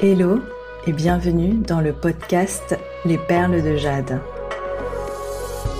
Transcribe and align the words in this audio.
Hello 0.00 0.40
et 0.86 0.92
bienvenue 0.92 1.54
dans 1.54 1.80
le 1.80 1.92
podcast 1.92 2.78
Les 3.04 3.18
perles 3.18 3.64
de 3.64 3.74
Jade. 3.74 4.20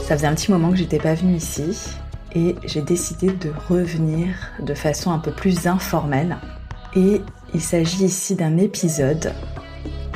Ça 0.03 0.17
faisait 0.17 0.27
un 0.27 0.35
petit 0.35 0.51
moment 0.51 0.73
que 0.73 0.77
j'étais 0.77 0.99
pas 0.99 1.15
venue 1.15 1.37
ici 1.37 1.93
et 2.35 2.57
j'ai 2.65 2.83
décidé 2.83 3.29
de 3.29 3.53
revenir 3.69 4.35
de 4.59 4.75
façon 4.75 5.13
un 5.13 5.21
peu 5.21 5.31
plus 5.31 5.69
informelle. 5.69 6.37
Et 6.97 7.23
il 7.55 7.61
s'agit 7.61 8.07
ici 8.07 8.35
d'un 8.35 8.57
épisode 8.57 9.33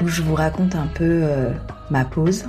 où 0.03 0.09
je 0.09 0.23
vous 0.23 0.35
raconte 0.35 0.75
un 0.75 0.89
peu 0.89 1.21
euh, 1.23 1.53
ma 1.91 2.05
pause, 2.05 2.47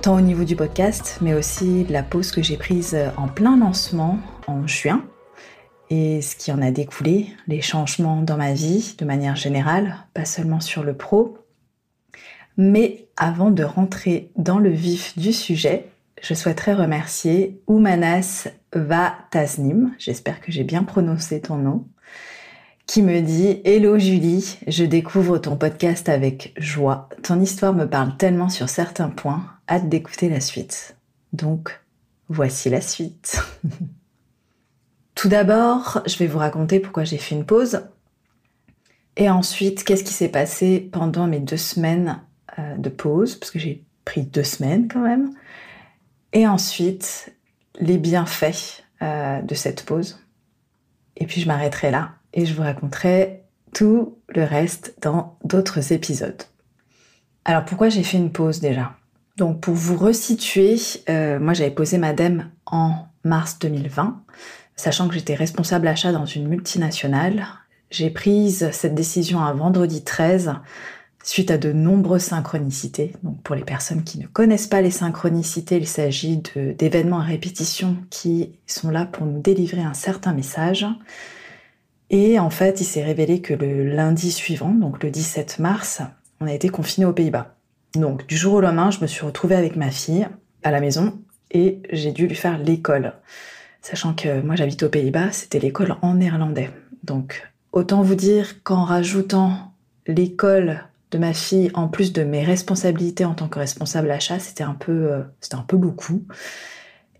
tant 0.00 0.16
au 0.16 0.22
niveau 0.22 0.44
du 0.44 0.56
podcast, 0.56 1.18
mais 1.20 1.34
aussi 1.34 1.84
la 1.90 2.02
pause 2.02 2.30
que 2.30 2.42
j'ai 2.42 2.56
prise 2.56 2.96
en 3.18 3.28
plein 3.28 3.58
lancement 3.58 4.20
en 4.46 4.66
juin 4.66 5.04
et 5.90 6.22
ce 6.22 6.36
qui 6.36 6.52
en 6.52 6.62
a 6.62 6.70
découlé, 6.70 7.28
les 7.46 7.60
changements 7.60 8.22
dans 8.22 8.36
ma 8.36 8.52
vie 8.52 8.94
de 8.98 9.04
manière 9.04 9.36
générale, 9.36 9.96
pas 10.14 10.24
seulement 10.24 10.60
sur 10.60 10.82
le 10.82 10.94
pro. 10.94 11.38
Mais 12.56 13.08
avant 13.16 13.50
de 13.50 13.64
rentrer 13.64 14.30
dans 14.36 14.58
le 14.58 14.70
vif 14.70 15.18
du 15.18 15.32
sujet, 15.32 15.88
je 16.22 16.34
souhaiterais 16.34 16.74
remercier 16.74 17.60
Oumanas 17.66 18.48
Vataznim, 18.72 19.92
j'espère 19.98 20.40
que 20.40 20.52
j'ai 20.52 20.64
bien 20.64 20.84
prononcé 20.84 21.40
ton 21.40 21.56
nom, 21.56 21.86
qui 22.86 23.02
me 23.02 23.20
dit 23.20 23.60
Hello 23.64 23.98
Julie, 23.98 24.58
je 24.66 24.84
découvre 24.84 25.38
ton 25.38 25.56
podcast 25.56 26.08
avec 26.08 26.54
joie. 26.56 27.08
Ton 27.22 27.40
histoire 27.40 27.74
me 27.74 27.86
parle 27.86 28.16
tellement 28.16 28.48
sur 28.48 28.68
certains 28.68 29.10
points, 29.10 29.44
hâte 29.68 29.88
d'écouter 29.88 30.28
la 30.28 30.40
suite. 30.40 30.96
Donc, 31.32 31.80
voici 32.28 32.70
la 32.70 32.80
suite. 32.80 33.42
Tout 35.14 35.28
d'abord, 35.28 36.02
je 36.06 36.16
vais 36.18 36.26
vous 36.26 36.38
raconter 36.38 36.80
pourquoi 36.80 37.04
j'ai 37.04 37.18
fait 37.18 37.34
une 37.34 37.46
pause. 37.46 37.82
Et 39.16 39.30
ensuite, 39.30 39.84
qu'est-ce 39.84 40.04
qui 40.04 40.12
s'est 40.12 40.28
passé 40.28 40.80
pendant 40.92 41.26
mes 41.26 41.40
deux 41.40 41.56
semaines 41.56 42.20
euh, 42.58 42.76
de 42.76 42.88
pause, 42.88 43.36
parce 43.36 43.50
que 43.50 43.58
j'ai 43.58 43.84
pris 44.04 44.22
deux 44.22 44.42
semaines 44.42 44.88
quand 44.88 45.00
même. 45.00 45.30
Et 46.32 46.46
ensuite, 46.46 47.32
les 47.78 47.98
bienfaits 47.98 48.84
euh, 49.02 49.40
de 49.42 49.54
cette 49.54 49.84
pause. 49.84 50.20
Et 51.16 51.26
puis 51.26 51.40
je 51.40 51.46
m'arrêterai 51.46 51.90
là 51.90 52.12
et 52.32 52.46
je 52.46 52.54
vous 52.54 52.62
raconterai 52.62 53.42
tout 53.72 54.18
le 54.28 54.44
reste 54.44 54.96
dans 55.00 55.38
d'autres 55.44 55.92
épisodes. 55.92 56.42
Alors 57.44 57.64
pourquoi 57.64 57.88
j'ai 57.88 58.02
fait 58.02 58.16
une 58.16 58.32
pause 58.32 58.60
déjà? 58.60 58.96
Donc 59.36 59.60
pour 59.60 59.74
vous 59.74 59.96
resituer, 59.96 60.76
euh, 61.08 61.38
moi 61.38 61.54
j'avais 61.54 61.70
posé 61.70 61.98
ma 61.98 62.12
DEM 62.12 62.50
en 62.66 63.06
mars 63.24 63.58
2020 63.58 64.22
sachant 64.76 65.08
que 65.08 65.14
j'étais 65.14 65.34
responsable 65.34 65.88
achat 65.88 66.12
dans 66.12 66.26
une 66.26 66.48
multinationale. 66.48 67.46
J'ai 67.90 68.10
prise 68.10 68.70
cette 68.72 68.94
décision 68.94 69.40
un 69.40 69.52
vendredi 69.52 70.02
13 70.02 70.54
suite 71.22 71.50
à 71.50 71.58
de 71.58 71.72
nombreuses 71.72 72.22
synchronicités. 72.22 73.12
Donc 73.22 73.42
pour 73.42 73.54
les 73.54 73.64
personnes 73.64 74.04
qui 74.04 74.18
ne 74.18 74.26
connaissent 74.26 74.66
pas 74.66 74.82
les 74.82 74.90
synchronicités, 74.90 75.78
il 75.78 75.88
s'agit 75.88 76.42
d'événements 76.78 77.20
à 77.20 77.24
répétition 77.24 77.96
qui 78.10 78.52
sont 78.66 78.90
là 78.90 79.06
pour 79.06 79.26
nous 79.26 79.40
délivrer 79.40 79.82
un 79.82 79.94
certain 79.94 80.34
message. 80.34 80.86
Et 82.10 82.38
en 82.38 82.50
fait, 82.50 82.80
il 82.80 82.84
s'est 82.84 83.02
révélé 83.02 83.40
que 83.40 83.54
le 83.54 83.84
lundi 83.84 84.30
suivant, 84.30 84.70
donc 84.70 85.02
le 85.02 85.10
17 85.10 85.58
mars, 85.58 86.02
on 86.40 86.46
a 86.46 86.52
été 86.52 86.68
confinés 86.68 87.06
aux 87.06 87.12
Pays-Bas. 87.12 87.56
Donc 87.94 88.26
du 88.26 88.36
jour 88.36 88.54
au 88.54 88.60
lendemain, 88.60 88.90
je 88.90 89.00
me 89.00 89.06
suis 89.06 89.24
retrouvée 89.24 89.56
avec 89.56 89.76
ma 89.76 89.90
fille 89.90 90.28
à 90.62 90.70
la 90.70 90.80
maison 90.80 91.18
et 91.50 91.80
j'ai 91.90 92.12
dû 92.12 92.26
lui 92.26 92.34
faire 92.34 92.58
l'école. 92.58 93.14
Sachant 93.84 94.14
que 94.14 94.40
moi 94.40 94.56
j'habite 94.56 94.82
aux 94.82 94.88
Pays-Bas, 94.88 95.30
c'était 95.32 95.58
l'école 95.58 95.96
en 96.00 96.14
néerlandais. 96.14 96.70
Donc 97.02 97.46
autant 97.70 98.00
vous 98.00 98.14
dire 98.14 98.62
qu'en 98.62 98.82
rajoutant 98.82 99.74
l'école 100.06 100.80
de 101.10 101.18
ma 101.18 101.34
fille 101.34 101.70
en 101.74 101.88
plus 101.88 102.14
de 102.14 102.24
mes 102.24 102.42
responsabilités 102.42 103.26
en 103.26 103.34
tant 103.34 103.46
que 103.46 103.58
responsable 103.58 104.10
achat, 104.10 104.38
c'était 104.38 104.64
un 104.64 104.72
peu, 104.72 105.12
euh, 105.12 105.20
c'était 105.42 105.56
un 105.56 105.66
peu 105.68 105.76
beaucoup. 105.76 106.22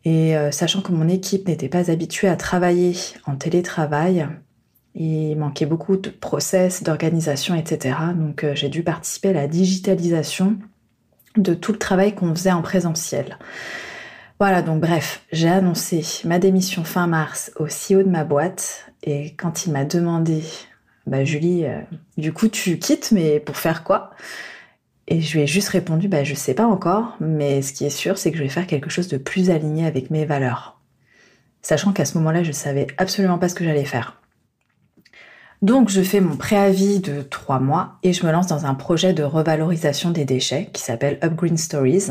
Et 0.06 0.38
euh, 0.38 0.50
sachant 0.50 0.80
que 0.80 0.91
mon 0.91 1.06
équipe 1.06 1.48
n'était 1.48 1.69
pas 1.69 1.91
habituée 1.91 2.28
à 2.28 2.36
travailler 2.36 2.97
en 3.26 3.36
télétravail, 3.36 4.26
il 4.94 5.36
manquait 5.36 5.66
beaucoup 5.66 5.98
de 5.98 6.08
process, 6.08 6.82
d'organisation, 6.82 7.54
etc. 7.54 7.94
Donc 8.16 8.42
euh, 8.42 8.54
j'ai 8.54 8.70
dû 8.70 8.82
participer 8.82 9.28
à 9.28 9.32
la 9.34 9.48
digitalisation 9.48 10.56
de 11.36 11.53
tout 11.53 11.72
le 11.72 11.78
travail 11.78 12.14
qu'on 12.14 12.34
faisait 12.34 12.53
en 12.53 12.62
présentiel. 12.62 13.36
Voilà, 14.41 14.62
donc 14.62 14.81
bref, 14.81 15.22
j'ai 15.31 15.49
annoncé 15.49 16.05
ma 16.25 16.39
démission 16.39 16.83
fin 16.83 17.06
mars 17.06 17.53
au 17.56 17.67
CEO 17.67 18.03
de 18.03 18.09
ma 18.09 18.25
boîte 18.25 18.91
et 19.05 19.34
quand 19.37 19.65
il 19.65 19.72
m'a 19.72 19.84
demandé, 19.84 20.43
bah 21.06 21.25
Julie, 21.25 21.65
euh, 21.67 21.81
du 22.19 22.33
coup 22.33 22.49
tu 22.49 22.78
quittes, 22.78 23.12
mais 23.12 23.39
pour 23.39 23.56
faire 23.56 23.84
quoi? 23.84 24.11
Et 25.06 25.21
je 25.21 25.34
lui 25.34 25.45
ai 25.45 25.47
juste 25.47 25.69
répondu, 25.69 26.09
bah 26.09 26.25
je 26.25 26.34
sais 26.34 26.55
pas 26.55 26.67
encore, 26.67 27.17
mais 27.21 27.62
ce 27.62 27.72
qui 27.72 27.84
est 27.84 27.91
sûr, 27.91 28.19
c'est 28.19 28.33
que 28.33 28.39
je 28.39 28.43
vais 28.43 28.49
faire 28.49 28.67
quelque 28.67 28.91
chose 28.91 29.09
de 29.09 29.19
plus 29.19 29.50
aligné 29.50 29.87
avec 29.87 30.11
mes 30.11 30.25
valeurs. 30.25 30.81
Sachant 31.62 31.93
qu'à 31.93 32.05
ce 32.05 32.19
moment-là, 32.19 32.43
je 32.43 32.53
savais 32.53 32.89
absolument 32.99 33.39
pas 33.39 33.49
ce 33.49 33.55
que 33.55 33.65
j'allais 33.65 33.84
faire. 33.84 34.21
Donc 35.62 35.89
je 35.89 36.03
fais 36.03 36.21
mon 36.21 36.37
préavis 36.37 36.99
de 36.99 37.22
trois 37.22 37.61
mois 37.61 37.99
et 38.03 38.12
je 38.12 38.27
me 38.27 38.33
lance 38.33 38.49
dans 38.49 38.66
un 38.66 38.75
projet 38.75 39.12
de 39.15 39.22
revalorisation 39.22 40.11
des 40.11 40.25
déchets 40.25 40.71
qui 40.72 40.83
s'appelle 40.83 41.19
Upgreen 41.22 41.56
Stories, 41.56 42.09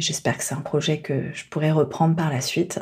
j'espère 0.00 0.38
que 0.38 0.44
c'est 0.44 0.54
un 0.54 0.60
projet 0.60 0.98
que 0.98 1.24
je 1.32 1.44
pourrai 1.50 1.70
reprendre 1.72 2.16
par 2.16 2.30
la 2.30 2.40
suite. 2.40 2.80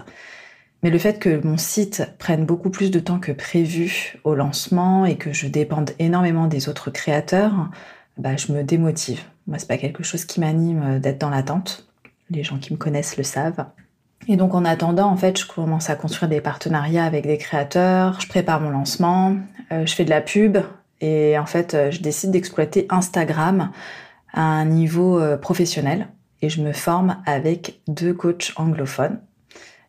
Mais 0.82 0.90
le 0.90 0.98
fait 0.98 1.18
que 1.18 1.44
mon 1.44 1.56
site 1.56 2.08
prenne 2.18 2.44
beaucoup 2.44 2.70
plus 2.70 2.90
de 2.90 3.00
temps 3.00 3.18
que 3.18 3.32
prévu 3.32 4.18
au 4.24 4.34
lancement 4.34 5.04
et 5.06 5.16
que 5.16 5.32
je 5.32 5.48
dépende 5.48 5.90
énormément 5.98 6.46
des 6.46 6.68
autres 6.68 6.90
créateurs, 6.90 7.68
bah, 8.16 8.36
je 8.36 8.52
me 8.52 8.62
démotive. 8.62 9.22
Moi, 9.46 9.58
c'est 9.58 9.68
pas 9.68 9.78
quelque 9.78 10.02
chose 10.02 10.24
qui 10.24 10.40
m'anime 10.40 10.82
euh, 10.84 10.98
d'être 10.98 11.18
dans 11.18 11.30
l'attente. 11.30 11.88
Les 12.30 12.44
gens 12.44 12.58
qui 12.58 12.72
me 12.72 12.78
connaissent 12.78 13.16
le 13.16 13.24
savent. 13.24 13.66
Et 14.28 14.36
donc, 14.36 14.54
en 14.54 14.64
attendant, 14.64 15.08
en 15.08 15.16
fait, 15.16 15.38
je 15.38 15.46
commence 15.46 15.88
à 15.88 15.94
construire 15.94 16.28
des 16.28 16.40
partenariats 16.40 17.04
avec 17.04 17.26
des 17.26 17.38
créateurs, 17.38 18.20
je 18.20 18.28
prépare 18.28 18.60
mon 18.60 18.70
lancement, 18.70 19.36
euh, 19.72 19.86
je 19.86 19.94
fais 19.94 20.04
de 20.04 20.10
la 20.10 20.20
pub 20.20 20.58
et 21.00 21.38
en 21.38 21.46
fait, 21.46 21.74
euh, 21.74 21.90
je 21.90 22.00
décide 22.00 22.30
d'exploiter 22.30 22.86
Instagram 22.90 23.70
à 24.34 24.42
un 24.42 24.66
niveau 24.66 25.22
professionnel 25.38 26.08
et 26.43 26.49
je 26.49 26.62
me 26.62 26.72
forme 26.72 27.22
avec 27.26 27.81
deux 27.88 28.15
coachs 28.15 28.53
anglophones. 28.56 29.21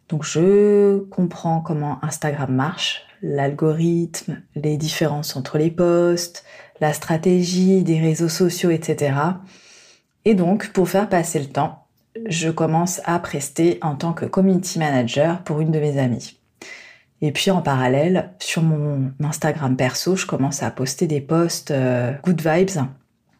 Donc 0.09 0.23
je 0.23 0.99
comprends 1.09 1.61
comment 1.61 2.03
Instagram 2.03 2.53
marche, 2.53 3.03
l'algorithme, 3.21 4.41
les 4.55 4.77
différences 4.77 5.35
entre 5.35 5.57
les 5.57 5.69
posts, 5.71 6.43
la 6.81 6.93
stratégie 6.93 7.83
des 7.83 7.99
réseaux 7.99 8.29
sociaux, 8.29 8.71
etc. 8.71 9.13
Et 10.25 10.33
donc 10.33 10.69
pour 10.69 10.89
faire 10.89 11.09
passer 11.09 11.39
le 11.39 11.45
temps, 11.45 11.85
je 12.25 12.49
commence 12.49 13.01
à 13.05 13.19
prester 13.19 13.77
en 13.81 13.95
tant 13.95 14.13
que 14.13 14.25
community 14.25 14.79
manager 14.79 15.43
pour 15.43 15.61
une 15.61 15.71
de 15.71 15.79
mes 15.79 15.99
amies. 15.99 16.39
Et 17.21 17.31
puis 17.31 17.51
en 17.51 17.61
parallèle, 17.61 18.31
sur 18.39 18.63
mon 18.63 19.11
Instagram 19.21 19.75
perso, 19.75 20.15
je 20.15 20.25
commence 20.25 20.63
à 20.63 20.71
poster 20.71 21.05
des 21.05 21.21
posts 21.21 21.71
euh, 21.71 22.13
good 22.23 22.41
vibes 22.41 22.85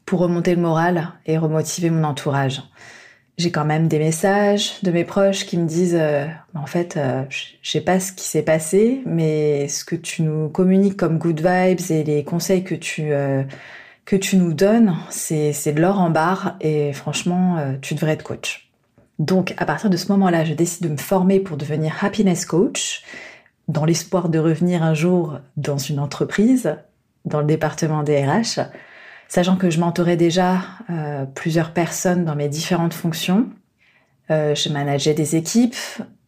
pour 0.06 0.20
remonter 0.20 0.54
le 0.54 0.62
moral 0.62 1.14
et 1.26 1.38
remotiver 1.38 1.90
mon 1.90 2.04
entourage 2.04 2.62
j'ai 3.40 3.52
quand 3.52 3.66
même 3.66 3.88
des 3.88 4.00
messages 4.00 4.82
de 4.84 4.92
mes 4.92 5.06
proches 5.06 5.46
qui 5.46 5.58
me 5.58 5.66
disent 5.66 5.98
euh, 5.98 6.26
en 6.54 6.66
fait 6.66 6.98
euh, 6.98 7.24
je 7.30 7.72
sais 7.72 7.80
pas 7.80 8.02
ce 8.02 8.12
qui 8.12 8.26
s'est 8.26 8.44
passé 8.44 9.02
mais 9.06 9.70
ce 9.70 9.86
que 9.86 9.96
tu 9.96 10.24
nous 10.24 10.50
communiques 10.50 10.98
comme 10.98 11.18
good 11.18 11.40
vibes 11.40 11.80
et 11.90 12.04
les 12.04 12.26
conseils 12.26 12.66
que 12.66 12.76
tu 12.76 13.14
euh, 13.14 13.44
que 14.04 14.36
nous 14.36 14.54
donnes 14.54 14.98
c'est 15.10 15.72
de 15.72 15.80
l'or 15.82 16.00
en 16.02 16.10
barre 16.10 16.58
et 16.60 16.92
franchement 16.92 17.58
tu 17.82 17.94
devrais 17.94 18.14
être 18.14 18.24
coach. 18.24 18.72
Donc 19.20 19.54
à 19.58 19.66
partir 19.66 19.92
de 19.92 19.98
ce 19.98 20.12
moment-là, 20.14 20.46
je 20.46 20.56
décide 20.56 20.88
de 20.88 20.90
me 20.90 20.98
former 20.98 21.40
pour 21.40 21.58
devenir 21.58 22.04
happiness 22.04 22.44
coach 22.44 23.04
dans 23.68 23.86
l'espoir 23.86 24.30
de 24.30 24.40
revenir 24.40 24.82
un 24.82 24.96
jour 24.96 25.38
dans 25.58 25.78
une 25.78 26.00
entreprise 26.00 26.76
dans 27.26 27.40
le 27.40 27.46
département 27.46 28.02
des 28.02 28.26
RH 28.26 28.62
sachant 29.30 29.56
que 29.56 29.70
je 29.70 29.80
m'entourais 29.80 30.18
déjà 30.18 30.62
euh, 30.90 31.26
plusieurs 31.26 31.72
personnes 31.72 32.26
dans 32.26 32.36
mes 32.36 32.50
différentes 32.50 32.94
fonctions. 32.94 33.48
Euh, 34.32 34.54
je 34.56 34.70
manageais 34.70 35.14
des 35.14 35.38
équipes 35.38 35.76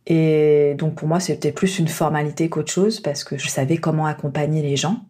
et 0.07 0.75
donc 0.77 0.95
pour 0.95 1.07
moi 1.07 1.19
c'était 1.19 1.51
plus 1.51 1.77
une 1.77 1.87
formalité 1.87 2.49
qu'autre 2.49 2.71
chose 2.71 2.99
parce 2.99 3.23
que 3.23 3.37
je 3.37 3.47
savais 3.47 3.77
comment 3.77 4.05
accompagner 4.05 4.61
les 4.61 4.77
gens. 4.77 5.03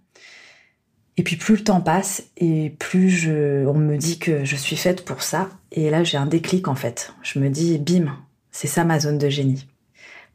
Et 1.18 1.24
puis 1.24 1.36
plus 1.36 1.58
le 1.58 1.64
temps 1.64 1.82
passe 1.82 2.24
et 2.38 2.74
plus 2.80 3.10
je, 3.10 3.66
on 3.68 3.76
me 3.76 3.98
dit 3.98 4.18
que 4.18 4.44
je 4.46 4.56
suis 4.56 4.78
faite 4.78 5.06
pour 5.06 5.22
ça. 5.22 5.50
Et 5.72 5.90
là 5.90 6.04
j'ai 6.04 6.18
un 6.18 6.26
déclic 6.26 6.68
en 6.68 6.76
fait. 6.76 7.14
Je 7.22 7.40
me 7.40 7.50
dis 7.50 7.78
bim, 7.78 8.18
c'est 8.52 8.68
ça 8.68 8.84
ma 8.86 9.00
zone 9.00 9.18
de 9.18 9.30
génie. 9.30 9.68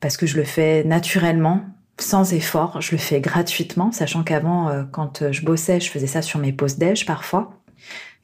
Parce 0.00 0.18
que 0.18 0.26
je 0.26 0.36
le 0.36 0.44
fais 0.44 0.84
naturellement, 0.84 1.62
sans 1.98 2.32
effort, 2.32 2.80
je 2.80 2.92
le 2.92 2.98
fais 2.98 3.20
gratuitement, 3.20 3.92
sachant 3.92 4.22
qu'avant, 4.22 4.68
euh, 4.68 4.84
quand 4.90 5.22
euh, 5.22 5.32
je 5.32 5.44
bossais, 5.44 5.80
je 5.80 5.90
faisais 5.90 6.06
ça 6.06 6.22
sur 6.22 6.38
mes 6.38 6.52
pauses 6.52 6.76
déj 6.76 7.06
parfois. 7.06 7.60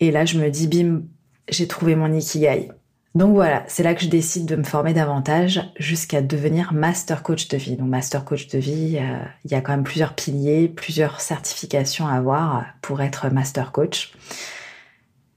Et 0.00 0.10
là, 0.10 0.24
je 0.24 0.38
me 0.38 0.50
dis, 0.50 0.68
bim, 0.68 1.02
j'ai 1.48 1.66
trouvé 1.66 1.96
mon 1.96 2.12
ikigai. 2.12 2.70
Donc 3.14 3.34
voilà, 3.34 3.62
c'est 3.68 3.82
là 3.82 3.94
que 3.94 4.02
je 4.02 4.08
décide 4.08 4.46
de 4.46 4.56
me 4.56 4.62
former 4.62 4.94
davantage 4.94 5.60
jusqu'à 5.78 6.22
devenir 6.22 6.72
master 6.72 7.22
coach 7.22 7.48
de 7.48 7.58
vie. 7.58 7.76
Donc 7.76 7.88
master 7.88 8.24
coach 8.24 8.48
de 8.48 8.58
vie, 8.58 8.98
euh, 8.98 9.18
il 9.44 9.50
y 9.50 9.54
a 9.54 9.60
quand 9.60 9.72
même 9.72 9.84
plusieurs 9.84 10.14
piliers, 10.14 10.68
plusieurs 10.68 11.20
certifications 11.20 12.08
à 12.08 12.14
avoir 12.14 12.64
pour 12.80 13.02
être 13.02 13.28
master 13.28 13.70
coach. 13.70 14.14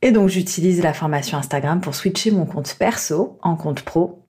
Et 0.01 0.11
donc 0.11 0.29
j'utilise 0.29 0.81
la 0.81 0.93
formation 0.93 1.37
Instagram 1.37 1.81
pour 1.81 1.95
switcher 1.95 2.31
mon 2.31 2.45
compte 2.45 2.75
perso 2.79 3.37
en 3.41 3.55
compte 3.55 3.81
pro. 3.81 4.24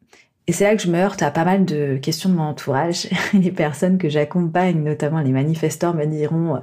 Et 0.49 0.53
c'est 0.53 0.65
là 0.65 0.77
que 0.77 0.83
je 0.83 0.91
me 0.91 0.99
heurte 0.99 1.23
à 1.23 1.31
pas 1.33 1.45
mal 1.45 1.65
de 1.65 1.97
questions 1.97 2.29
de 2.31 2.35
mon 2.35 2.45
entourage. 2.45 3.09
les 3.33 3.51
personnes 3.51 3.99
que 3.99 4.09
j'accompagne, 4.09 4.83
notamment 4.83 5.21
les 5.21 5.33
manifestants, 5.33 5.93
me 5.95 6.07
diront 6.07 6.63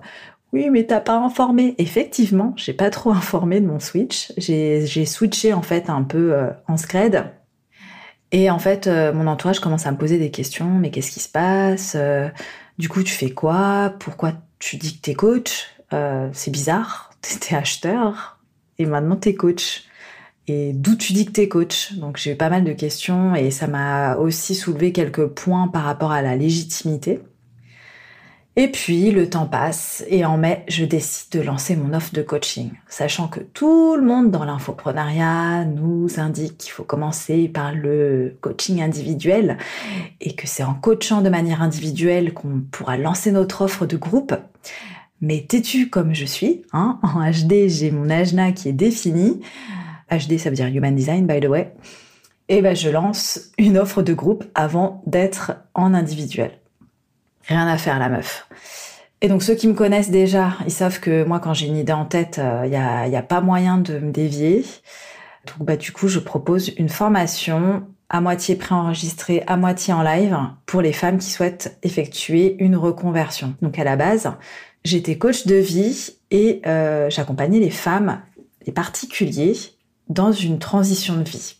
oui, 0.54 0.70
mais 0.70 0.86
t'as 0.86 1.02
pas 1.02 1.18
informé. 1.18 1.74
Effectivement, 1.80 2.54
j'ai 2.58 2.74
pas 2.74 2.92
trop 2.92 3.12
informé 3.12 3.60
de 3.60 3.66
mon 3.66 3.80
switch. 3.80 4.32
J'ai 4.38 5.06
switché 5.06 5.52
en 5.52 5.64
fait 5.64 5.90
un 5.90 6.04
peu 6.04 6.34
euh, 6.34 6.52
en 6.68 6.78
scred. 6.78 7.26
Et 8.32 8.50
en 8.52 8.60
fait, 8.60 8.88
euh, 8.88 9.12
mon 9.14 9.28
entourage 9.28 9.60
commence 9.60 9.88
à 9.88 9.92
me 9.92 9.98
poser 9.98 10.20
des 10.20 10.30
questions. 10.32 10.70
Mais 10.70 10.92
qu'est-ce 10.92 11.12
qui 11.12 11.20
se 11.20 11.30
passe? 11.30 11.96
Euh, 11.96 12.30
Du 12.78 12.88
coup, 12.88 13.04
tu 13.04 13.14
fais 13.14 13.32
quoi? 13.32 13.96
Pourquoi 14.00 14.34
tu 14.60 14.78
dis 14.78 14.96
que 14.98 15.02
t'es 15.02 15.16
coach? 15.16 15.70
C'est 16.34 16.52
bizarre. 16.52 17.12
T'étais 17.22 17.56
acheteur 17.56 18.40
et 18.80 18.86
maintenant 18.86 19.16
t'es 19.16 19.36
coach. 19.36 19.86
Et 20.48 20.74
d'où 20.74 20.96
tu 20.96 21.14
dis 21.14 21.26
que 21.26 21.32
t'es 21.32 21.48
coach 21.48 21.94
Donc 21.94 22.18
j'ai 22.18 22.34
eu 22.34 22.36
pas 22.36 22.50
mal 22.50 22.64
de 22.64 22.74
questions 22.74 23.34
et 23.36 23.50
ça 23.50 23.68
m'a 23.68 24.18
aussi 24.18 24.56
soulevé 24.56 24.92
quelques 24.92 25.28
points 25.28 25.68
par 25.68 25.84
rapport 25.84 26.12
à 26.12 26.22
la 26.22 26.36
légitimité. 26.36 27.22
Et 28.56 28.68
puis 28.68 29.10
le 29.10 29.28
temps 29.30 29.48
passe 29.48 30.04
et 30.08 30.26
en 30.26 30.38
mai, 30.38 30.64
je 30.68 30.86
décide 30.86 31.32
de 31.32 31.42
lancer 31.42 31.76
mon 31.76 31.92
offre 31.96 32.14
de 32.14 32.22
coaching, 32.22 32.70
sachant 32.88 33.28
que 33.28 33.40
tout 33.40 33.96
le 33.96 34.04
monde 34.04 34.30
dans 34.30 34.46
l'infoprenariat 34.46 35.66
nous 35.66 36.20
indique 36.20 36.60
qu'il 36.60 36.72
faut 36.72 36.84
commencer 36.84 37.48
par 37.48 37.74
le 37.74 38.38
coaching 38.42 38.80
individuel 38.84 39.58
et 40.22 40.36
que 40.36 40.46
c'est 40.46 40.64
en 40.64 40.76
coachant 40.76 41.24
de 41.24 41.30
manière 41.30 41.64
individuelle 41.64 42.36
qu'on 42.36 42.62
pourra 42.70 42.96
lancer 42.96 43.32
notre 43.32 43.64
offre 43.64 43.88
de 43.88 43.98
groupe. 43.98 44.36
Mais 45.20 45.46
têtu 45.48 45.90
comme 45.90 46.14
je 46.14 46.26
suis, 46.26 46.62
hein, 46.74 47.00
en 47.02 47.28
HD 47.32 47.70
j'ai 47.70 47.90
mon 47.90 48.12
ajna 48.12 48.52
qui 48.52 48.70
est 48.70 48.74
défini. 48.74 49.42
HD 50.12 50.38
ça 50.38 50.50
veut 50.50 50.56
dire 50.56 50.68
Human 50.68 50.96
Design 50.96 51.26
by 51.26 51.40
the 51.40 51.48
way. 51.48 51.74
Et 52.50 52.62
ben 52.62 52.76
je 52.76 52.90
lance 52.90 53.52
une 53.58 53.78
offre 53.78 54.02
de 54.02 54.14
groupe 54.14 54.44
avant 54.54 55.02
d'être 55.06 55.54
en 55.74 55.94
individuel. 55.94 56.52
Rien 57.48 57.68
à 57.68 57.78
faire, 57.78 58.00
la 58.00 58.10
meuf. 58.10 58.48
Et 59.22 59.30
donc 59.30 59.44
ceux 59.44 59.56
qui 59.56 59.68
me 59.68 59.74
connaissent 59.74 60.12
déjà, 60.12 60.54
ils 60.66 60.72
savent 60.72 61.00
que 61.00 61.24
moi, 61.24 61.40
quand 61.40 61.54
j'ai 61.54 61.68
une 61.68 61.78
idée 61.78 61.94
en 61.94 62.06
tête, 62.06 62.36
il 62.38 62.44
euh, 62.44 62.68
n'y 62.68 62.76
a, 62.76 63.08
y 63.08 63.16
a 63.16 63.22
pas 63.22 63.42
moyen 63.42 63.78
de 63.78 63.98
me 63.98 64.12
dévier. 64.12 64.66
Donc 65.48 65.66
bah, 65.66 65.78
du 65.78 65.92
coup, 65.92 66.08
je 66.08 66.20
propose 66.20 66.74
une 66.78 66.90
formation 66.90 67.84
à 68.10 68.22
moitié 68.22 68.56
préenregistrée, 68.56 69.44
à 69.48 69.58
moitié 69.58 69.94
en 69.94 70.04
live, 70.04 70.38
pour 70.66 70.82
les 70.82 70.94
femmes 70.94 71.18
qui 71.18 71.32
souhaitent 71.32 71.78
effectuer 71.84 72.58
une 72.60 72.76
reconversion. 72.76 73.56
Donc 73.62 73.80
à 73.80 73.84
la 73.84 73.96
base, 73.96 74.32
j'étais 74.84 75.18
coach 75.18 75.48
de 75.48 75.56
vie 75.56 76.12
et 76.30 76.62
euh, 76.68 77.10
j'accompagnais 77.10 77.60
les 77.60 77.72
femmes, 77.72 78.22
les 78.66 78.74
particuliers, 78.74 79.56
dans 80.10 80.32
une 80.32 80.60
transition 80.60 81.16
de 81.18 81.24
vie. 81.24 81.56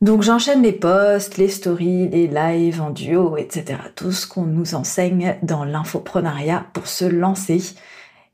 Donc 0.00 0.22
j'enchaîne 0.22 0.62
les 0.62 0.72
posts, 0.72 1.36
les 1.36 1.48
stories, 1.48 2.08
les 2.08 2.26
lives 2.26 2.80
en 2.80 2.90
duo, 2.90 3.36
etc. 3.36 3.78
Tout 3.94 4.12
ce 4.12 4.26
qu'on 4.26 4.44
nous 4.44 4.74
enseigne 4.74 5.36
dans 5.42 5.64
l'infoprenariat 5.64 6.64
pour 6.72 6.86
se 6.86 7.04
lancer. 7.04 7.62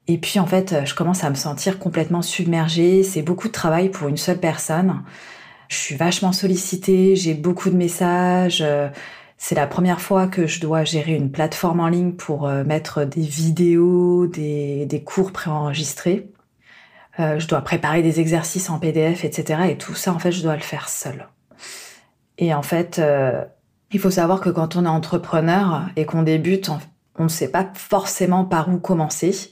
Et 0.06 0.18
puis 0.18 0.38
en 0.38 0.46
fait, 0.46 0.76
je 0.84 0.94
commence 0.94 1.24
à 1.24 1.30
me 1.30 1.34
sentir 1.34 1.80
complètement 1.80 2.22
submergée. 2.22 3.02
C'est 3.02 3.22
beaucoup 3.22 3.48
de 3.48 3.52
travail 3.52 3.88
pour 3.88 4.06
une 4.06 4.16
seule 4.16 4.38
personne. 4.38 5.02
Je 5.68 5.76
suis 5.76 5.96
vachement 5.96 6.32
sollicitée, 6.32 7.16
j'ai 7.16 7.34
beaucoup 7.34 7.70
de 7.70 7.76
messages. 7.76 8.64
C'est 9.38 9.54
la 9.54 9.66
première 9.66 10.00
fois 10.00 10.28
que 10.28 10.46
je 10.46 10.60
dois 10.60 10.84
gérer 10.84 11.14
une 11.14 11.30
plateforme 11.30 11.80
en 11.80 11.88
ligne 11.88 12.12
pour 12.12 12.46
euh, 12.48 12.64
mettre 12.64 13.04
des 13.04 13.22
vidéos, 13.22 14.26
des, 14.26 14.86
des 14.86 15.02
cours 15.02 15.32
préenregistrés. 15.32 16.30
Euh, 17.18 17.38
je 17.38 17.48
dois 17.48 17.62
préparer 17.62 18.02
des 18.02 18.20
exercices 18.20 18.68
en 18.70 18.78
PDF, 18.78 19.24
etc. 19.24 19.62
Et 19.70 19.78
tout 19.78 19.94
ça, 19.94 20.12
en 20.12 20.18
fait, 20.18 20.32
je 20.32 20.42
dois 20.42 20.56
le 20.56 20.62
faire 20.62 20.88
seule. 20.88 21.28
Et 22.38 22.52
en 22.52 22.62
fait, 22.62 22.98
euh, 22.98 23.42
il 23.92 24.00
faut 24.00 24.10
savoir 24.10 24.40
que 24.40 24.50
quand 24.50 24.76
on 24.76 24.84
est 24.84 24.88
entrepreneur 24.88 25.86
et 25.96 26.04
qu'on 26.04 26.22
débute, 26.22 26.70
on 27.18 27.24
ne 27.24 27.28
sait 27.28 27.50
pas 27.50 27.66
forcément 27.74 28.44
par 28.44 28.68
où 28.68 28.78
commencer. 28.78 29.50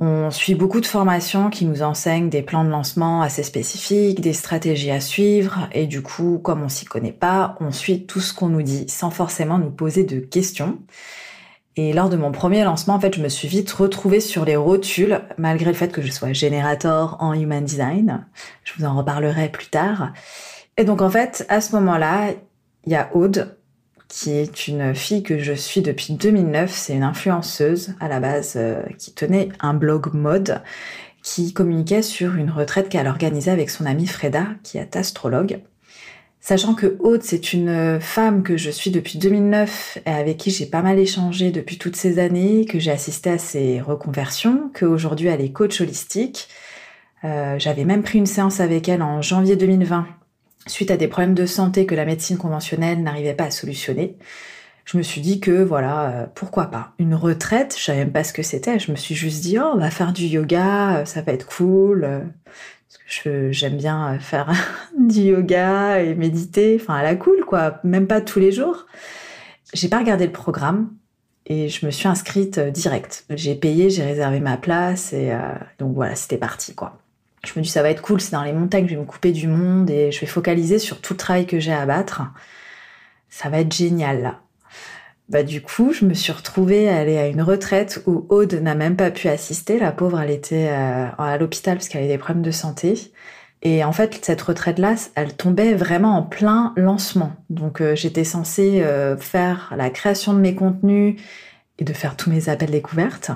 On 0.00 0.30
suit 0.30 0.54
beaucoup 0.54 0.80
de 0.80 0.86
formations 0.86 1.50
qui 1.50 1.64
nous 1.64 1.82
enseignent 1.82 2.28
des 2.28 2.42
plans 2.42 2.64
de 2.64 2.68
lancement 2.68 3.20
assez 3.20 3.42
spécifiques, 3.42 4.20
des 4.20 4.32
stratégies 4.32 4.92
à 4.92 5.00
suivre, 5.00 5.68
et 5.72 5.86
du 5.86 6.02
coup, 6.02 6.38
comme 6.38 6.62
on 6.62 6.68
s'y 6.68 6.84
connaît 6.84 7.10
pas, 7.10 7.56
on 7.60 7.72
suit 7.72 8.06
tout 8.06 8.20
ce 8.20 8.32
qu'on 8.32 8.48
nous 8.48 8.62
dit 8.62 8.88
sans 8.88 9.10
forcément 9.10 9.58
nous 9.58 9.72
poser 9.72 10.04
de 10.04 10.20
questions. 10.20 10.78
Et 11.80 11.92
lors 11.92 12.08
de 12.08 12.16
mon 12.16 12.32
premier 12.32 12.64
lancement, 12.64 12.94
en 12.94 13.00
fait, 13.00 13.14
je 13.14 13.22
me 13.22 13.28
suis 13.28 13.46
vite 13.46 13.70
retrouvée 13.70 14.18
sur 14.18 14.44
les 14.44 14.56
rotules, 14.56 15.20
malgré 15.36 15.70
le 15.70 15.76
fait 15.76 15.92
que 15.92 16.02
je 16.02 16.10
sois 16.10 16.32
générateur 16.32 17.16
en 17.20 17.34
human 17.34 17.64
design. 17.64 18.26
Je 18.64 18.72
vous 18.76 18.84
en 18.84 18.96
reparlerai 18.96 19.48
plus 19.48 19.68
tard. 19.68 20.12
Et 20.76 20.82
donc 20.82 21.02
en 21.02 21.08
fait, 21.08 21.46
à 21.48 21.60
ce 21.60 21.76
moment-là, 21.76 22.32
il 22.84 22.92
y 22.92 22.96
a 22.96 23.08
Aude, 23.14 23.56
qui 24.08 24.32
est 24.32 24.66
une 24.66 24.92
fille 24.92 25.22
que 25.22 25.38
je 25.38 25.52
suis 25.52 25.80
depuis 25.80 26.14
2009. 26.14 26.68
C'est 26.68 26.94
une 26.94 27.04
influenceuse 27.04 27.94
à 28.00 28.08
la 28.08 28.18
base 28.18 28.54
euh, 28.56 28.82
qui 28.98 29.14
tenait 29.14 29.50
un 29.60 29.72
blog 29.72 30.12
mode 30.14 30.62
qui 31.22 31.52
communiquait 31.52 32.02
sur 32.02 32.34
une 32.34 32.50
retraite 32.50 32.88
qu'elle 32.88 33.06
organisait 33.06 33.52
avec 33.52 33.70
son 33.70 33.86
amie 33.86 34.08
Freda, 34.08 34.46
qui 34.64 34.78
est 34.78 34.96
astrologue. 34.96 35.60
Sachant 36.48 36.72
que 36.72 36.96
Aude, 37.00 37.22
c'est 37.22 37.52
une 37.52 38.00
femme 38.00 38.42
que 38.42 38.56
je 38.56 38.70
suis 38.70 38.90
depuis 38.90 39.18
2009 39.18 39.98
et 40.06 40.08
avec 40.08 40.38
qui 40.38 40.50
j'ai 40.50 40.64
pas 40.64 40.80
mal 40.80 40.98
échangé 40.98 41.50
depuis 41.50 41.76
toutes 41.76 41.94
ces 41.94 42.18
années, 42.18 42.64
que 42.64 42.78
j'ai 42.78 42.90
assisté 42.90 43.28
à 43.28 43.36
ses 43.36 43.82
reconversions, 43.82 44.70
qu'aujourd'hui 44.72 45.26
elle 45.26 45.42
est 45.42 45.52
coach 45.52 45.82
holistique. 45.82 46.48
Euh, 47.22 47.58
J'avais 47.58 47.84
même 47.84 48.02
pris 48.02 48.16
une 48.16 48.24
séance 48.24 48.60
avec 48.60 48.88
elle 48.88 49.02
en 49.02 49.20
janvier 49.20 49.56
2020 49.56 50.06
suite 50.66 50.90
à 50.90 50.96
des 50.96 51.06
problèmes 51.06 51.34
de 51.34 51.44
santé 51.44 51.84
que 51.84 51.94
la 51.94 52.06
médecine 52.06 52.38
conventionnelle 52.38 53.02
n'arrivait 53.02 53.34
pas 53.34 53.44
à 53.44 53.50
solutionner, 53.50 54.16
je 54.88 54.96
me 54.96 55.02
suis 55.02 55.20
dit 55.20 55.38
que 55.38 55.62
voilà, 55.62 56.08
euh, 56.08 56.26
pourquoi 56.34 56.70
pas. 56.70 56.94
Une 56.98 57.14
retraite, 57.14 57.76
je 57.78 57.84
savais 57.84 57.98
même 57.98 58.12
pas 58.12 58.24
ce 58.24 58.32
que 58.32 58.42
c'était. 58.42 58.78
Je 58.78 58.90
me 58.90 58.96
suis 58.96 59.14
juste 59.14 59.42
dit, 59.42 59.58
oh, 59.58 59.72
on 59.74 59.76
va 59.76 59.90
faire 59.90 60.14
du 60.14 60.24
yoga, 60.24 61.00
euh, 61.00 61.04
ça 61.04 61.20
va 61.20 61.32
être 61.32 61.46
cool. 61.46 62.04
Euh, 62.04 62.20
parce 62.46 63.22
que 63.22 63.52
j'aime 63.52 63.76
bien 63.76 64.18
faire 64.18 64.50
du 64.98 65.20
yoga 65.20 66.00
et 66.00 66.14
méditer, 66.14 66.78
enfin 66.80 66.94
à 66.94 67.02
la 67.02 67.16
cool, 67.16 67.44
quoi. 67.44 67.80
Même 67.84 68.06
pas 68.06 68.22
tous 68.22 68.40
les 68.40 68.50
jours. 68.50 68.86
J'ai 69.74 69.88
pas 69.88 69.98
regardé 69.98 70.24
le 70.24 70.32
programme 70.32 70.88
et 71.44 71.68
je 71.68 71.84
me 71.84 71.90
suis 71.90 72.08
inscrite 72.08 72.58
direct. 72.58 73.26
J'ai 73.28 73.56
payé, 73.56 73.90
j'ai 73.90 74.04
réservé 74.04 74.40
ma 74.40 74.56
place 74.56 75.12
et 75.12 75.32
donc 75.78 75.94
voilà, 75.94 76.14
c'était 76.14 76.38
parti, 76.38 76.74
quoi. 76.74 76.98
Je 77.44 77.52
me 77.58 77.62
dis 77.62 77.68
ça 77.68 77.82
va 77.82 77.90
être 77.90 78.00
cool, 78.00 78.22
c'est 78.22 78.32
dans 78.32 78.42
les 78.42 78.54
montagnes, 78.54 78.86
je 78.88 78.94
vais 78.94 79.00
me 79.00 79.04
couper 79.04 79.32
du 79.32 79.48
monde 79.48 79.90
et 79.90 80.10
je 80.10 80.20
vais 80.20 80.26
focaliser 80.26 80.78
sur 80.78 81.02
tout 81.02 81.12
le 81.12 81.18
travail 81.18 81.46
que 81.46 81.60
j'ai 81.60 81.74
à 81.74 81.84
battre. 81.84 82.22
Ça 83.28 83.50
va 83.50 83.60
être 83.60 83.74
génial 83.74 84.22
là. 84.22 84.40
Bah 85.28 85.42
du 85.42 85.60
coup, 85.60 85.92
je 85.92 86.06
me 86.06 86.14
suis 86.14 86.32
retrouvée 86.32 86.88
à 86.88 86.96
aller 86.96 87.18
à 87.18 87.26
une 87.26 87.42
retraite 87.42 88.02
où 88.06 88.26
Aude 88.30 88.54
n'a 88.54 88.74
même 88.74 88.96
pas 88.96 89.10
pu 89.10 89.28
assister. 89.28 89.78
La 89.78 89.92
pauvre, 89.92 90.20
elle 90.20 90.30
était 90.30 90.68
euh, 90.70 91.06
à 91.18 91.36
l'hôpital 91.36 91.76
parce 91.76 91.88
qu'elle 91.88 92.02
avait 92.02 92.12
des 92.12 92.18
problèmes 92.18 92.42
de 92.42 92.50
santé. 92.50 93.12
Et 93.60 93.84
en 93.84 93.92
fait, 93.92 94.20
cette 94.24 94.40
retraite-là, 94.40 94.94
elle 95.16 95.34
tombait 95.36 95.74
vraiment 95.74 96.16
en 96.16 96.22
plein 96.22 96.72
lancement. 96.76 97.32
Donc 97.50 97.82
euh, 97.82 97.94
j'étais 97.94 98.24
censée 98.24 98.80
euh, 98.82 99.18
faire 99.18 99.74
la 99.76 99.90
création 99.90 100.32
de 100.32 100.38
mes 100.38 100.54
contenus 100.54 101.20
et 101.78 101.84
de 101.84 101.92
faire 101.92 102.16
tous 102.16 102.30
mes 102.30 102.48
appels 102.48 102.70
découvertes. 102.70 103.30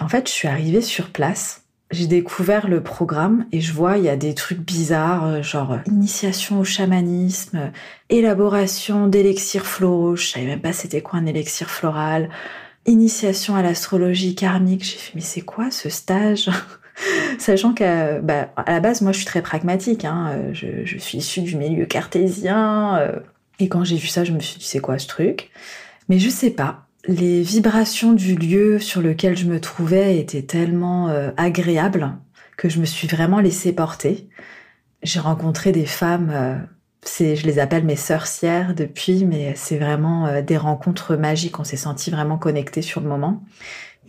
En 0.00 0.08
fait, 0.08 0.26
je 0.28 0.32
suis 0.32 0.48
arrivée 0.48 0.80
sur 0.80 1.10
place 1.10 1.63
j'ai 1.94 2.06
découvert 2.06 2.68
le 2.68 2.82
programme 2.82 3.46
et 3.52 3.60
je 3.60 3.72
vois 3.72 3.98
il 3.98 4.04
y 4.04 4.08
a 4.08 4.16
des 4.16 4.34
trucs 4.34 4.60
bizarres, 4.60 5.26
euh, 5.26 5.42
genre 5.42 5.72
euh, 5.72 5.78
initiation 5.86 6.60
au 6.60 6.64
chamanisme, 6.64 7.56
euh, 7.56 7.68
élaboration 8.10 9.06
d'élixirs 9.06 9.66
floraux, 9.66 10.16
je 10.16 10.26
savais 10.26 10.46
même 10.46 10.60
pas 10.60 10.72
c'était 10.72 11.00
quoi 11.00 11.18
un 11.20 11.26
élixir 11.26 11.70
floral, 11.70 12.28
initiation 12.86 13.56
à 13.56 13.62
l'astrologie 13.62 14.34
karmique. 14.34 14.84
J'ai 14.84 14.98
fait 14.98 15.12
mais 15.14 15.20
c'est 15.20 15.40
quoi 15.40 15.70
ce 15.70 15.88
stage? 15.88 16.50
Sachant 17.38 17.72
qu'à 17.72 18.20
bah, 18.20 18.50
à 18.56 18.70
la 18.70 18.80
base, 18.80 19.00
moi 19.00 19.12
je 19.12 19.18
suis 19.18 19.26
très 19.26 19.42
pragmatique, 19.42 20.04
hein, 20.04 20.50
je, 20.52 20.98
suis 20.98 21.18
issue 21.18 21.40
du 21.40 21.56
milieu 21.56 21.86
cartésien, 21.86 23.20
et 23.58 23.68
quand 23.68 23.82
j'ai 23.82 23.96
vu 23.96 24.06
ça, 24.06 24.22
je 24.22 24.30
me 24.30 24.38
suis 24.38 24.58
dit 24.58 24.64
c'est 24.64 24.78
quoi 24.78 24.98
ce 24.98 25.08
truc? 25.08 25.50
Mais 26.08 26.20
je 26.20 26.28
sais 26.28 26.50
pas, 26.50 26.86
les 27.06 27.42
vibrations 27.42 28.12
du 28.12 28.34
lieu 28.34 28.78
sur 28.78 29.02
lequel 29.02 29.36
je 29.36 29.46
me 29.46 29.60
trouvais 29.60 30.18
étaient 30.18 30.42
tellement 30.42 31.08
euh, 31.08 31.30
agréables 31.36 32.16
que 32.56 32.68
je 32.68 32.80
me 32.80 32.84
suis 32.84 33.08
vraiment 33.08 33.40
laissée 33.40 33.72
porter. 33.72 34.28
J'ai 35.02 35.20
rencontré 35.20 35.72
des 35.72 35.86
femmes, 35.86 36.30
euh, 36.32 36.56
c'est, 37.02 37.36
je 37.36 37.46
les 37.46 37.58
appelle 37.58 37.84
mes 37.84 37.96
sorcières 37.96 38.74
depuis, 38.74 39.24
mais 39.24 39.54
c'est 39.54 39.78
vraiment 39.78 40.26
euh, 40.26 40.40
des 40.40 40.56
rencontres 40.56 41.16
magiques. 41.16 41.58
On 41.60 41.64
s'est 41.64 41.76
senti 41.76 42.10
vraiment 42.10 42.38
connectés 42.38 42.82
sur 42.82 43.00
le 43.00 43.08
moment. 43.08 43.44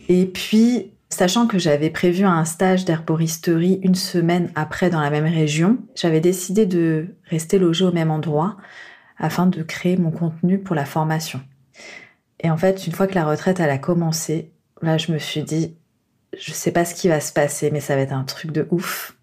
Et 0.08 0.24
puis, 0.24 0.92
sachant 1.10 1.46
que 1.46 1.58
j'avais 1.58 1.90
prévu 1.90 2.24
un 2.24 2.44
stage 2.44 2.84
d'herboristerie 2.84 3.78
une 3.82 3.94
semaine 3.94 4.50
après 4.54 4.88
dans 4.88 5.00
la 5.00 5.10
même 5.10 5.26
région, 5.26 5.78
j'avais 5.94 6.20
décidé 6.20 6.64
de 6.64 7.08
rester 7.28 7.58
logé 7.58 7.84
au 7.84 7.92
même 7.92 8.10
endroit 8.10 8.56
afin 9.18 9.46
de 9.46 9.62
créer 9.62 9.96
mon 9.96 10.10
contenu 10.10 10.58
pour 10.58 10.76
la 10.76 10.84
formation. 10.84 11.40
Et 12.40 12.50
en 12.50 12.56
fait, 12.56 12.86
une 12.86 12.92
fois 12.92 13.06
que 13.06 13.14
la 13.14 13.24
retraite 13.24 13.60
elle 13.60 13.70
a 13.70 13.78
commencé, 13.78 14.52
là 14.82 14.98
je 14.98 15.12
me 15.12 15.18
suis 15.18 15.42
dit, 15.42 15.76
je 16.38 16.52
sais 16.52 16.72
pas 16.72 16.84
ce 16.84 16.94
qui 16.94 17.08
va 17.08 17.20
se 17.20 17.32
passer, 17.32 17.70
mais 17.70 17.80
ça 17.80 17.96
va 17.96 18.02
être 18.02 18.12
un 18.12 18.24
truc 18.24 18.52
de 18.52 18.66
ouf. 18.70 19.16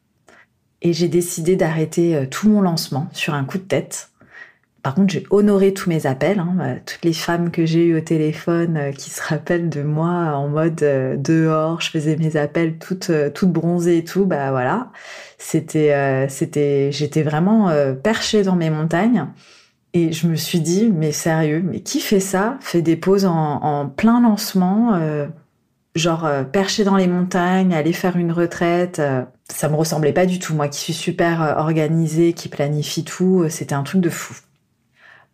Et 0.81 0.93
j'ai 0.93 1.07
décidé 1.07 1.55
d'arrêter 1.55 2.27
tout 2.29 2.49
mon 2.49 2.61
lancement 2.61 3.07
sur 3.13 3.33
un 3.33 3.45
coup 3.45 3.57
de 3.57 3.63
tête. 3.63 4.09
Par 4.83 4.95
contre, 4.95 5.13
j'ai 5.13 5.23
honoré 5.29 5.73
tous 5.73 5.89
mes 5.89 6.05
appels. 6.05 6.39
Hein. 6.39 6.53
Bah, 6.57 6.75
toutes 6.85 7.05
les 7.05 7.13
femmes 7.13 7.51
que 7.51 7.65
j'ai 7.65 7.85
eues 7.85 7.97
au 7.97 8.01
téléphone 8.01 8.75
euh, 8.75 8.91
qui 8.91 9.09
se 9.09 9.21
rappellent 9.23 9.69
de 9.69 9.81
moi 9.81 10.35
en 10.35 10.49
mode 10.49 10.83
euh, 10.83 11.15
dehors, 11.15 11.79
je 11.79 11.89
faisais 11.89 12.17
mes 12.17 12.35
appels 12.35 12.77
toutes, 12.77 13.09
euh, 13.09 13.29
toutes 13.29 13.51
bronzées 13.51 13.99
et 13.99 14.03
tout. 14.03 14.25
Bah 14.25 14.51
voilà, 14.51 14.91
c'était, 15.37 16.27
c'était, 16.29 16.91
j'étais 16.91 17.23
vraiment 17.23 17.69
perchée 18.01 18.43
dans 18.43 18.55
mes 18.55 18.69
montagnes. 18.69 19.27
Et 19.93 20.11
je 20.11 20.27
me 20.27 20.35
suis 20.35 20.59
dit, 20.59 20.89
mais 20.91 21.11
sérieux, 21.11 21.61
mais 21.63 21.81
qui 21.81 21.99
fait 21.99 22.19
ça 22.19 22.57
Fait 22.61 22.81
des 22.81 22.95
pauses 22.95 23.25
en, 23.25 23.87
plein 23.89 24.21
lancement, 24.21 24.99
genre 25.93 26.27
perché 26.51 26.83
dans 26.83 26.95
les 26.95 27.07
montagnes, 27.07 27.75
aller 27.75 27.93
faire 27.93 28.17
une 28.17 28.31
retraite. 28.31 28.99
ça 29.49 29.69
me 29.69 29.75
ressemblait 29.75 30.13
pas 30.13 30.25
du 30.25 30.39
tout. 30.39 30.55
Moi 30.55 30.67
qui 30.67 30.79
suis 30.79 30.93
super 30.93 31.55
organisée, 31.57 32.33
qui 32.33 32.49
planifie 32.49 33.03
tout, 33.03 33.45
c'était 33.49 33.75
un 33.75 33.83
truc 33.83 34.01
de 34.01 34.09
fou. 34.09 34.33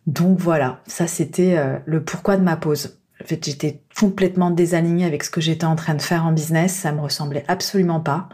Donc 0.06 0.38
voilà, 0.38 0.80
ça 0.86 1.06
c'était 1.06 1.56
euh, 1.56 1.78
le 1.86 2.02
pourquoi 2.02 2.36
de 2.36 2.42
ma 2.42 2.56
pause. 2.56 2.98
En 3.22 3.26
fait, 3.26 3.44
j'étais 3.44 3.82
complètement 3.98 4.50
désalignée 4.50 5.04
avec 5.04 5.22
ce 5.22 5.30
que 5.30 5.40
j'étais 5.40 5.66
en 5.66 5.76
train 5.76 5.94
de 5.94 6.02
faire 6.02 6.24
en 6.24 6.32
business, 6.32 6.74
ça 6.74 6.92
me 6.92 7.00
ressemblait 7.00 7.44
absolument 7.48 8.00
pas. 8.00 8.28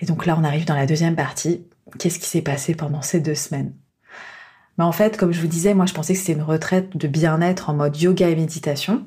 Et 0.00 0.06
donc 0.06 0.24
là, 0.24 0.36
on 0.38 0.44
arrive 0.44 0.64
dans 0.64 0.76
la 0.76 0.86
deuxième 0.86 1.16
partie. 1.16 1.66
Qu'est-ce 1.98 2.18
qui 2.18 2.28
s'est 2.28 2.42
passé 2.42 2.74
pendant 2.74 3.02
ces 3.02 3.20
deux 3.20 3.34
semaines? 3.34 3.72
Mais 4.78 4.84
en 4.84 4.92
fait, 4.92 5.16
comme 5.16 5.32
je 5.32 5.40
vous 5.40 5.46
disais, 5.46 5.74
moi 5.74 5.86
je 5.86 5.94
pensais 5.94 6.14
que 6.14 6.18
c'était 6.18 6.32
une 6.32 6.42
retraite 6.42 6.96
de 6.96 7.08
bien-être 7.08 7.70
en 7.70 7.74
mode 7.74 7.96
yoga 8.00 8.28
et 8.28 8.36
méditation. 8.36 9.04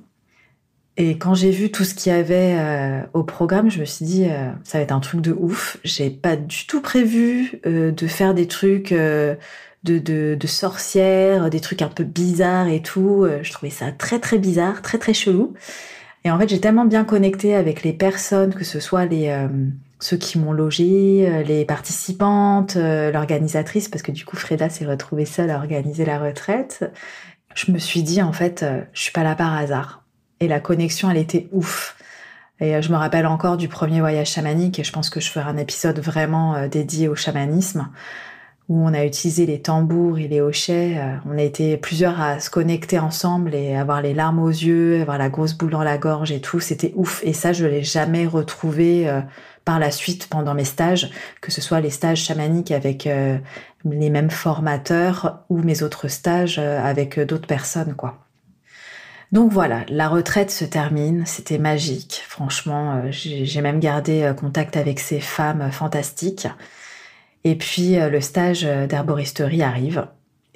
Et 0.97 1.17
quand 1.17 1.33
j'ai 1.33 1.51
vu 1.51 1.71
tout 1.71 1.83
ce 1.83 1.93
qu'il 1.93 2.11
y 2.13 2.15
avait 2.15 2.55
euh, 2.57 3.01
au 3.13 3.23
programme, 3.23 3.69
je 3.69 3.81
me 3.81 3.85
suis 3.85 4.05
dit 4.05 4.25
euh, 4.29 4.51
ça 4.63 4.77
va 4.77 4.83
être 4.83 4.93
un 4.93 5.01
truc 5.01 5.21
de 5.21 5.33
ouf. 5.33 5.77
J'ai 5.83 6.09
pas 6.09 6.35
du 6.37 6.67
tout 6.67 6.81
prévu 6.81 7.59
de 7.65 8.07
faire 8.07 8.33
des 8.33 8.47
trucs 8.47 8.93
de, 9.85 10.35
de, 10.35 10.47
sorcières, 10.47 11.49
des 11.49 11.59
trucs 11.59 11.81
un 11.81 11.87
peu 11.87 12.03
bizarres 12.03 12.67
et 12.67 12.81
tout. 12.81 13.23
Euh, 13.23 13.39
je 13.43 13.51
trouvais 13.51 13.71
ça 13.71 13.91
très 13.91 14.19
très 14.19 14.37
bizarre, 14.37 14.81
très 14.81 14.97
très 14.97 15.13
chelou. 15.13 15.53
Et 16.23 16.31
en 16.31 16.39
fait, 16.39 16.49
j'ai 16.49 16.59
tellement 16.59 16.85
bien 16.85 17.03
connecté 17.03 17.55
avec 17.55 17.83
les 17.83 17.93
personnes, 17.93 18.53
que 18.53 18.63
ce 18.63 18.79
soit 18.79 19.05
les 19.05 19.29
euh, 19.29 19.47
ceux 19.99 20.17
qui 20.17 20.37
m'ont 20.37 20.51
logé, 20.51 21.27
euh, 21.27 21.43
les 21.43 21.65
participantes, 21.65 22.75
l'organisatrice, 22.75 23.89
parce 23.89 24.01
que 24.01 24.11
du 24.11 24.25
coup, 24.25 24.35
Freda 24.35 24.69
s'est 24.69 24.85
retrouvée 24.85 25.25
seule 25.25 25.49
à 25.51 25.57
organiser 25.57 26.05
la 26.05 26.19
retraite. 26.19 26.91
Je 27.53 27.71
me 27.71 27.79
suis 27.79 28.03
dit, 28.03 28.21
en 28.21 28.33
fait, 28.33 28.65
je 28.93 29.01
suis 29.01 29.11
pas 29.11 29.23
là 29.23 29.35
par 29.35 29.55
hasard. 29.55 30.03
Et 30.39 30.47
la 30.47 30.59
connexion, 30.59 31.09
elle 31.09 31.17
était 31.17 31.47
ouf. 31.53 31.95
Et 32.59 32.81
je 32.81 32.91
me 32.91 32.97
rappelle 32.97 33.25
encore 33.25 33.57
du 33.57 33.69
premier 33.69 34.01
voyage 34.01 34.31
chamanique, 34.31 34.79
et 34.79 34.83
je 34.83 34.91
pense 34.91 35.09
que 35.09 35.19
je 35.19 35.29
ferai 35.29 35.49
un 35.49 35.57
épisode 35.57 35.99
vraiment 35.99 36.67
dédié 36.67 37.07
au 37.07 37.15
chamanisme 37.15 37.89
où 38.67 38.79
on 38.79 38.93
a 38.93 39.05
utilisé 39.05 39.45
les 39.45 39.61
tambours 39.61 40.17
et 40.17 40.27
les 40.27 40.41
hochets. 40.41 40.97
Euh, 40.97 41.15
on 41.25 41.37
a 41.37 41.41
été 41.41 41.77
plusieurs 41.77 42.19
à 42.19 42.39
se 42.39 42.49
connecter 42.49 42.97
ensemble 42.97 43.53
et 43.53 43.75
avoir 43.75 44.01
les 44.01 44.13
larmes 44.13 44.39
aux 44.39 44.49
yeux, 44.49 45.01
avoir 45.01 45.17
la 45.17 45.29
grosse 45.29 45.53
boule 45.53 45.71
dans 45.71 45.83
la 45.83 45.97
gorge 45.97 46.31
et 46.31 46.41
tout. 46.41 46.59
C'était 46.59 46.91
ouf. 46.95 47.21
Et 47.23 47.33
ça, 47.33 47.53
je 47.53 47.65
l'ai 47.65 47.83
jamais 47.83 48.25
retrouvé 48.25 49.07
euh, 49.07 49.21
par 49.65 49.79
la 49.79 49.91
suite 49.91 50.27
pendant 50.29 50.55
mes 50.55 50.65
stages, 50.65 51.11
que 51.41 51.51
ce 51.51 51.61
soit 51.61 51.79
les 51.79 51.91
stages 51.91 52.23
chamaniques 52.23 52.71
avec 52.71 53.05
euh, 53.05 53.37
les 53.83 54.09
mêmes 54.09 54.31
formateurs 54.31 55.43
ou 55.49 55.59
mes 55.59 55.83
autres 55.83 56.07
stages 56.07 56.57
avec 56.59 57.19
d'autres 57.19 57.47
personnes, 57.47 57.93
quoi. 57.95 58.19
Donc 59.31 59.51
voilà, 59.51 59.83
la 59.89 60.07
retraite 60.07 60.51
se 60.51 60.65
termine, 60.65 61.25
c'était 61.25 61.57
magique, 61.57 62.23
franchement, 62.27 63.01
j'ai 63.09 63.61
même 63.61 63.79
gardé 63.79 64.31
contact 64.39 64.77
avec 64.77 64.99
ces 64.99 65.19
femmes 65.19 65.71
fantastiques. 65.71 66.47
Et 67.45 67.55
puis 67.55 67.97
euh, 67.97 68.09
le 68.09 68.19
stage 68.19 68.65
euh, 68.65 68.87
d'herboristerie 68.87 69.61
arrive. 69.61 70.07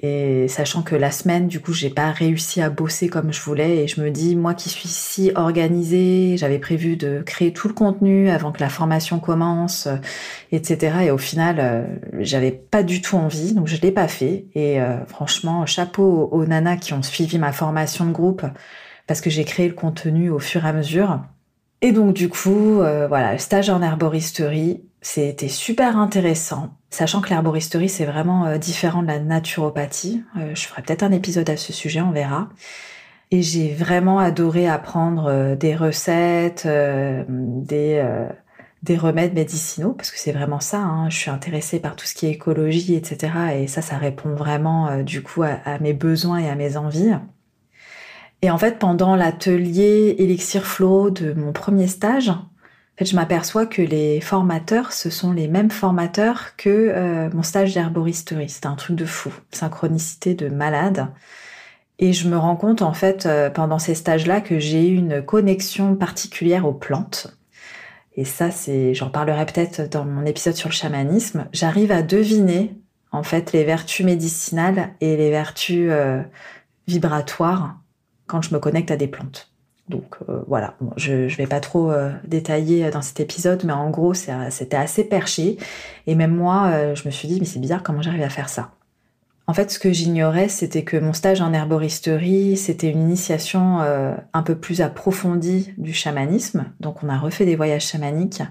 Et 0.02 0.48
sachant 0.48 0.82
que 0.82 0.96
la 0.96 1.10
semaine, 1.10 1.46
du 1.46 1.60
coup, 1.60 1.74
j'ai 1.74 1.90
pas 1.90 2.10
réussi 2.10 2.62
à 2.62 2.70
bosser 2.70 3.08
comme 3.08 3.34
je 3.34 3.40
voulais, 3.42 3.84
et 3.84 3.86
je 3.86 4.00
me 4.00 4.10
dis, 4.10 4.34
moi 4.34 4.54
qui 4.54 4.70
suis 4.70 4.88
si 4.88 5.30
organisée, 5.34 6.38
j'avais 6.38 6.58
prévu 6.58 6.96
de 6.96 7.20
créer 7.20 7.52
tout 7.52 7.68
le 7.68 7.74
contenu 7.74 8.30
avant 8.30 8.50
que 8.50 8.60
la 8.60 8.70
formation 8.70 9.20
commence, 9.20 9.86
euh, 9.86 9.96
etc. 10.52 11.00
Et 11.02 11.10
au 11.10 11.18
final, 11.18 12.00
j'avais 12.18 12.50
pas 12.50 12.82
du 12.82 13.02
tout 13.02 13.16
envie, 13.16 13.52
donc 13.52 13.66
je 13.68 13.78
l'ai 13.82 13.92
pas 13.92 14.08
fait. 14.08 14.46
Et 14.54 14.78
franchement, 15.06 15.66
chapeau 15.66 16.30
aux, 16.32 16.46
nanas 16.46 16.78
qui 16.78 16.94
ont 16.94 17.02
suivi 17.02 17.38
ma 17.38 17.52
formation 17.52 18.06
de 18.06 18.12
groupe, 18.12 18.42
parce 19.06 19.20
que 19.20 19.28
j'ai 19.28 19.44
créé 19.44 19.68
le 19.68 19.74
contenu 19.74 20.30
au 20.30 20.38
fur 20.38 20.64
et 20.64 20.68
à 20.68 20.72
mesure. 20.72 21.20
Et 21.82 21.92
donc 21.92 22.14
du 22.14 22.30
coup, 22.30 22.76
voilà, 22.76 23.32
le 23.34 23.38
stage 23.38 23.68
en 23.68 23.82
herboristerie, 23.82 24.82
c'était 25.02 25.48
super 25.48 25.96
intéressant, 25.98 26.79
sachant 26.90 27.20
que 27.20 27.30
l'herboristerie, 27.30 27.88
c'est 27.88 28.04
vraiment 28.04 28.46
euh, 28.46 28.58
différent 28.58 29.02
de 29.02 29.06
la 29.06 29.18
naturopathie. 29.18 30.22
Euh, 30.36 30.54
je 30.54 30.66
ferai 30.66 30.82
peut-être 30.82 31.02
un 31.02 31.12
épisode 31.12 31.48
à 31.48 31.56
ce 31.56 31.72
sujet, 31.72 32.00
on 32.00 32.10
verra. 32.10 32.48
Et 33.30 33.42
j'ai 33.42 33.72
vraiment 33.72 34.18
adoré 34.18 34.68
apprendre 34.68 35.26
euh, 35.28 35.54
des 35.54 35.76
recettes, 35.76 36.66
des, 36.66 38.04
des 38.82 38.96
remèdes 38.96 39.34
médicinaux, 39.34 39.92
parce 39.92 40.10
que 40.10 40.18
c'est 40.18 40.32
vraiment 40.32 40.60
ça. 40.60 40.80
Hein. 40.80 41.08
Je 41.10 41.16
suis 41.16 41.30
intéressée 41.30 41.78
par 41.78 41.94
tout 41.94 42.06
ce 42.06 42.14
qui 42.14 42.26
est 42.26 42.32
écologie, 42.32 42.94
etc. 42.96 43.32
Et 43.54 43.68
ça, 43.68 43.82
ça 43.82 43.96
répond 43.96 44.34
vraiment 44.34 45.02
du 45.02 45.22
coup 45.22 45.44
à, 45.44 45.60
à 45.64 45.78
mes 45.78 45.92
besoins 45.92 46.38
et 46.38 46.48
à 46.48 46.56
mes 46.56 46.76
envies. 46.76 47.14
Et 48.42 48.50
en 48.50 48.58
fait, 48.58 48.78
pendant 48.78 49.16
l'atelier 49.16 50.16
Elixir 50.18 50.66
Flow 50.66 51.10
de 51.10 51.34
mon 51.34 51.52
premier 51.52 51.86
stage, 51.86 52.32
je 53.04 53.16
m'aperçois 53.16 53.66
que 53.66 53.82
les 53.82 54.20
formateurs, 54.20 54.92
ce 54.92 55.10
sont 55.10 55.32
les 55.32 55.48
mêmes 55.48 55.70
formateurs 55.70 56.56
que 56.56 56.68
euh, 56.68 57.30
mon 57.32 57.42
stage 57.42 57.74
d'herboristerie. 57.74 58.48
C'est 58.48 58.66
un 58.66 58.74
truc 58.74 58.96
de 58.96 59.06
fou, 59.06 59.32
synchronicité 59.52 60.34
de 60.34 60.48
malade. 60.48 61.08
Et 61.98 62.12
je 62.12 62.28
me 62.28 62.36
rends 62.36 62.56
compte 62.56 62.82
en 62.82 62.92
fait 62.92 63.26
euh, 63.26 63.50
pendant 63.50 63.78
ces 63.78 63.94
stages-là 63.94 64.40
que 64.40 64.58
j'ai 64.58 64.86
une 64.86 65.22
connexion 65.22 65.94
particulière 65.96 66.66
aux 66.66 66.72
plantes. 66.72 67.36
Et 68.16 68.24
ça, 68.24 68.50
c'est, 68.50 68.94
j'en 68.94 69.08
parlerai 69.08 69.46
peut-être 69.46 69.88
dans 69.88 70.04
mon 70.04 70.26
épisode 70.26 70.54
sur 70.54 70.68
le 70.68 70.74
chamanisme. 70.74 71.46
J'arrive 71.52 71.92
à 71.92 72.02
deviner 72.02 72.74
en 73.12 73.22
fait 73.22 73.52
les 73.52 73.64
vertus 73.64 74.04
médicinales 74.04 74.90
et 75.00 75.16
les 75.16 75.30
vertus 75.30 75.88
euh, 75.90 76.22
vibratoires 76.86 77.78
quand 78.26 78.42
je 78.42 78.54
me 78.54 78.60
connecte 78.60 78.90
à 78.90 78.96
des 78.96 79.08
plantes. 79.08 79.49
Donc 79.90 80.16
euh, 80.28 80.40
voilà, 80.46 80.74
je 80.96 81.12
ne 81.12 81.28
vais 81.28 81.48
pas 81.48 81.60
trop 81.60 81.90
euh, 81.90 82.10
détailler 82.24 82.90
dans 82.90 83.02
cet 83.02 83.20
épisode, 83.20 83.64
mais 83.64 83.72
en 83.72 83.90
gros, 83.90 84.14
c'était 84.14 84.76
assez 84.76 85.04
perché. 85.04 85.58
Et 86.06 86.14
même 86.14 86.34
moi, 86.34 86.68
euh, 86.68 86.94
je 86.94 87.06
me 87.06 87.10
suis 87.10 87.28
dit, 87.28 87.40
mais 87.40 87.46
c'est 87.46 87.58
bizarre 87.58 87.82
comment 87.82 88.00
j'arrive 88.00 88.22
à 88.22 88.30
faire 88.30 88.48
ça. 88.48 88.70
En 89.48 89.52
fait, 89.52 89.70
ce 89.72 89.80
que 89.80 89.92
j'ignorais, 89.92 90.48
c'était 90.48 90.84
que 90.84 90.96
mon 90.96 91.12
stage 91.12 91.40
en 91.40 91.52
herboristerie, 91.52 92.56
c'était 92.56 92.88
une 92.88 93.00
initiation 93.00 93.80
un 93.80 94.42
peu 94.44 94.54
plus 94.54 94.80
approfondie 94.80 95.72
du 95.76 95.92
chamanisme. 95.92 96.66
Donc 96.78 97.02
on 97.02 97.08
a 97.08 97.18
refait 97.18 97.46
des 97.46 97.56
voyages 97.56 97.88
chamaniques. 97.88 98.42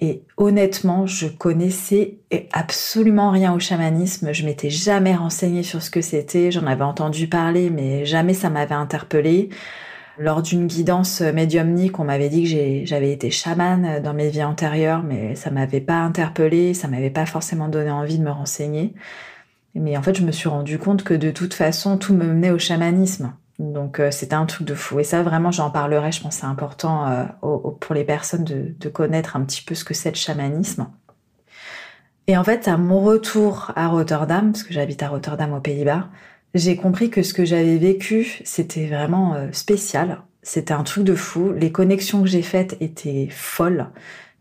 Et 0.00 0.24
honnêtement, 0.36 1.06
je 1.06 1.28
connaissais 1.28 2.18
absolument 2.52 3.30
rien 3.30 3.54
au 3.54 3.60
chamanisme. 3.60 4.32
Je 4.32 4.44
m'étais 4.44 4.70
jamais 4.70 5.14
renseignée 5.14 5.62
sur 5.62 5.80
ce 5.80 5.90
que 5.90 6.00
c'était. 6.00 6.50
J'en 6.50 6.66
avais 6.66 6.82
entendu 6.82 7.28
parler, 7.28 7.70
mais 7.70 8.04
jamais 8.04 8.34
ça 8.34 8.50
m'avait 8.50 8.74
interpellée. 8.74 9.48
Lors 10.18 10.42
d'une 10.42 10.66
guidance 10.66 11.20
médiumnique, 11.22 11.98
on 11.98 12.04
m'avait 12.04 12.28
dit 12.28 12.44
que 12.44 12.86
j'avais 12.86 13.12
été 13.12 13.30
chamane 13.30 14.00
dans 14.02 14.12
mes 14.12 14.28
vies 14.28 14.44
antérieures, 14.44 15.02
mais 15.02 15.34
ça 15.36 15.50
m'avait 15.50 15.80
pas 15.80 16.00
interpellée, 16.00 16.74
ça 16.74 16.86
m'avait 16.88 17.10
pas 17.10 17.24
forcément 17.24 17.68
donné 17.68 17.90
envie 17.90 18.18
de 18.18 18.24
me 18.24 18.30
renseigner. 18.30 18.94
Mais 19.74 19.96
en 19.96 20.02
fait, 20.02 20.14
je 20.14 20.22
me 20.22 20.32
suis 20.32 20.48
rendu 20.48 20.78
compte 20.78 21.02
que 21.02 21.14
de 21.14 21.30
toute 21.30 21.54
façon, 21.54 21.96
tout 21.96 22.14
me 22.14 22.26
menait 22.26 22.50
au 22.50 22.58
chamanisme. 22.58 23.32
Donc 23.58 24.00
euh, 24.00 24.10
c'était 24.10 24.34
un 24.34 24.46
truc 24.46 24.66
de 24.66 24.74
fou. 24.74 25.00
Et 25.00 25.04
ça, 25.04 25.22
vraiment, 25.22 25.50
j'en 25.50 25.70
parlerai. 25.70 26.12
Je 26.12 26.20
pense 26.20 26.36
c'est 26.36 26.46
important 26.46 27.06
euh, 27.06 27.24
pour 27.80 27.94
les 27.94 28.04
personnes 28.04 28.44
de, 28.44 28.74
de, 28.78 28.88
connaître 28.88 29.36
un 29.36 29.44
petit 29.44 29.62
peu 29.62 29.74
ce 29.74 29.84
que 29.84 29.94
c'est 29.94 30.10
le 30.10 30.16
chamanisme. 30.16 30.88
Et 32.26 32.36
en 32.36 32.44
fait, 32.44 32.68
à 32.68 32.76
mon 32.76 33.00
retour 33.00 33.72
à 33.76 33.88
Rotterdam, 33.88 34.52
parce 34.52 34.62
que 34.62 34.72
j'habite 34.72 35.02
à 35.02 35.08
Rotterdam 35.08 35.52
aux 35.54 35.60
Pays-Bas, 35.60 36.08
j'ai 36.54 36.76
compris 36.76 37.10
que 37.10 37.22
ce 37.22 37.32
que 37.32 37.44
j'avais 37.44 37.78
vécu, 37.78 38.40
c'était 38.44 38.86
vraiment 38.86 39.34
euh, 39.34 39.48
spécial. 39.52 40.22
C'était 40.42 40.74
un 40.74 40.82
truc 40.82 41.04
de 41.04 41.14
fou. 41.14 41.52
Les 41.52 41.72
connexions 41.72 42.22
que 42.22 42.28
j'ai 42.28 42.42
faites 42.42 42.76
étaient 42.80 43.28
folles. 43.30 43.88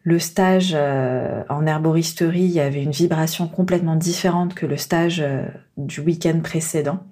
Le 0.03 0.19
stage 0.19 0.73
euh, 0.73 1.43
en 1.47 1.65
herboristerie, 1.65 2.41
il 2.41 2.51
y 2.51 2.59
avait 2.59 2.83
une 2.83 2.91
vibration 2.91 3.47
complètement 3.47 3.95
différente 3.95 4.55
que 4.55 4.65
le 4.65 4.77
stage 4.77 5.21
euh, 5.21 5.45
du 5.77 6.01
week-end 6.01 6.39
précédent. 6.43 7.03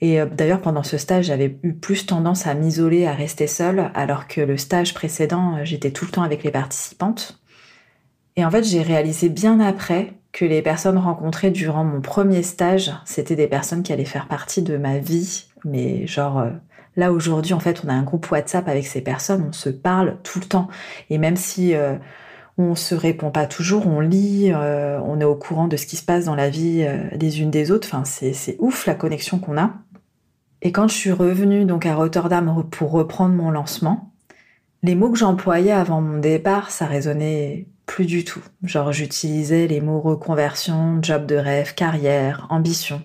Et 0.00 0.18
d'ailleurs, 0.32 0.60
pendant 0.60 0.82
ce 0.82 0.98
stage, 0.98 1.26
j'avais 1.26 1.56
eu 1.62 1.74
plus 1.74 2.06
tendance 2.06 2.48
à 2.48 2.54
m'isoler, 2.54 3.06
à 3.06 3.12
rester 3.12 3.46
seule, 3.46 3.92
alors 3.94 4.26
que 4.26 4.40
le 4.40 4.56
stage 4.56 4.94
précédent, 4.94 5.64
j'étais 5.64 5.92
tout 5.92 6.04
le 6.04 6.10
temps 6.10 6.24
avec 6.24 6.42
les 6.42 6.50
participantes. 6.50 7.40
Et 8.34 8.44
en 8.44 8.50
fait, 8.50 8.64
j'ai 8.64 8.82
réalisé 8.82 9.28
bien 9.28 9.60
après 9.60 10.14
que 10.32 10.44
les 10.44 10.62
personnes 10.62 10.98
rencontrées 10.98 11.50
durant 11.50 11.84
mon 11.84 12.00
premier 12.00 12.42
stage, 12.42 12.92
c'était 13.04 13.36
des 13.36 13.46
personnes 13.46 13.82
qui 13.82 13.92
allaient 13.92 14.04
faire 14.04 14.28
partie 14.28 14.62
de 14.62 14.76
ma 14.76 14.98
vie. 14.98 15.46
Mais 15.64 16.06
genre, 16.06 16.38
euh, 16.38 16.50
là 16.96 17.12
aujourd'hui, 17.12 17.54
en 17.54 17.60
fait, 17.60 17.82
on 17.84 17.88
a 17.88 17.92
un 17.92 18.02
groupe 18.02 18.30
WhatsApp 18.30 18.68
avec 18.68 18.86
ces 18.86 19.00
personnes, 19.00 19.46
on 19.48 19.52
se 19.52 19.68
parle 19.68 20.16
tout 20.22 20.40
le 20.40 20.46
temps. 20.46 20.68
Et 21.10 21.18
même 21.18 21.36
si 21.36 21.74
euh, 21.74 21.96
on 22.58 22.74
se 22.74 22.94
répond 22.94 23.30
pas 23.30 23.46
toujours, 23.46 23.86
on 23.86 24.00
lit, 24.00 24.50
euh, 24.52 25.00
on 25.04 25.20
est 25.20 25.24
au 25.24 25.34
courant 25.34 25.68
de 25.68 25.76
ce 25.76 25.86
qui 25.86 25.96
se 25.96 26.04
passe 26.04 26.26
dans 26.26 26.34
la 26.34 26.50
vie 26.50 26.84
euh, 26.86 27.16
des 27.16 27.40
unes 27.40 27.50
des 27.50 27.70
autres. 27.70 27.88
Enfin, 27.90 28.04
c'est 28.04 28.56
ouf 28.58 28.86
la 28.86 28.94
connexion 28.94 29.38
qu'on 29.38 29.58
a. 29.58 29.72
Et 30.60 30.70
quand 30.70 30.88
je 30.88 30.94
suis 30.94 31.12
revenue 31.12 31.64
donc 31.64 31.86
à 31.86 31.94
Rotterdam 31.94 32.64
pour 32.70 32.92
reprendre 32.92 33.34
mon 33.34 33.50
lancement, 33.50 34.12
les 34.82 34.94
mots 34.94 35.10
que 35.10 35.18
j'employais 35.18 35.72
avant 35.72 36.00
mon 36.00 36.18
départ, 36.18 36.70
ça 36.70 36.86
résonnait 36.86 37.66
plus 37.92 38.06
du 38.06 38.24
tout. 38.24 38.40
Genre 38.64 38.90
j'utilisais 38.90 39.66
les 39.66 39.82
mots 39.82 40.00
reconversion, 40.00 40.98
job 41.02 41.26
de 41.26 41.36
rêve, 41.36 41.74
carrière, 41.74 42.46
ambition. 42.48 43.02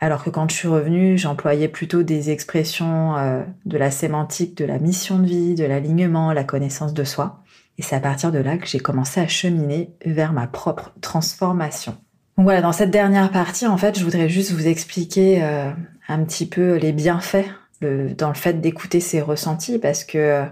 Alors 0.00 0.24
que 0.24 0.30
quand 0.30 0.50
je 0.50 0.56
suis 0.56 0.68
revenue, 0.68 1.18
j'employais 1.18 1.68
plutôt 1.68 2.02
des 2.02 2.30
expressions 2.30 3.14
euh, 3.18 3.42
de 3.66 3.76
la 3.76 3.90
sémantique, 3.90 4.56
de 4.56 4.64
la 4.64 4.78
mission 4.78 5.18
de 5.18 5.26
vie, 5.26 5.54
de 5.54 5.66
l'alignement, 5.66 6.32
la 6.32 6.44
connaissance 6.44 6.94
de 6.94 7.04
soi. 7.04 7.42
Et 7.76 7.82
c'est 7.82 7.94
à 7.94 8.00
partir 8.00 8.32
de 8.32 8.38
là 8.38 8.56
que 8.56 8.66
j'ai 8.66 8.78
commencé 8.78 9.20
à 9.20 9.28
cheminer 9.28 9.90
vers 10.06 10.32
ma 10.32 10.46
propre 10.46 10.94
transformation. 11.02 11.92
Donc 12.38 12.44
voilà, 12.44 12.62
dans 12.62 12.72
cette 12.72 12.90
dernière 12.90 13.30
partie, 13.30 13.66
en 13.66 13.76
fait, 13.76 13.98
je 13.98 14.04
voudrais 14.04 14.30
juste 14.30 14.52
vous 14.52 14.66
expliquer 14.66 15.42
euh, 15.42 15.70
un 16.08 16.24
petit 16.24 16.46
peu 16.46 16.76
les 16.76 16.92
bienfaits 16.92 17.50
dans 17.82 18.28
le 18.28 18.34
fait 18.34 18.62
d'écouter 18.62 19.00
ses 19.00 19.20
ressentis 19.20 19.78
parce 19.78 20.02
que 20.02 20.46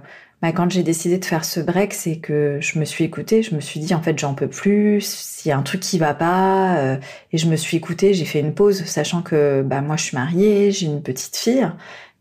bah, 0.44 0.52
quand 0.52 0.70
j'ai 0.70 0.82
décidé 0.82 1.16
de 1.16 1.24
faire 1.24 1.42
ce 1.42 1.58
break, 1.58 1.94
c'est 1.94 2.16
que 2.18 2.58
je 2.60 2.78
me 2.78 2.84
suis 2.84 3.02
écoutée, 3.02 3.42
je 3.42 3.54
me 3.54 3.60
suis 3.60 3.80
dit 3.80 3.94
en 3.94 4.02
fait 4.02 4.18
j'en 4.18 4.34
peux 4.34 4.46
plus, 4.46 5.00
s'il 5.00 5.48
y 5.48 5.52
a 5.52 5.56
un 5.56 5.62
truc 5.62 5.80
qui 5.80 5.96
va 5.98 6.12
pas, 6.12 6.76
euh, 6.76 6.98
et 7.32 7.38
je 7.38 7.48
me 7.48 7.56
suis 7.56 7.78
écoutée, 7.78 8.12
j'ai 8.12 8.26
fait 8.26 8.40
une 8.40 8.52
pause, 8.52 8.84
sachant 8.84 9.22
que 9.22 9.62
bah, 9.62 9.80
moi 9.80 9.96
je 9.96 10.04
suis 10.04 10.14
mariée, 10.18 10.70
j'ai 10.70 10.84
une 10.84 11.02
petite 11.02 11.34
fille, 11.34 11.66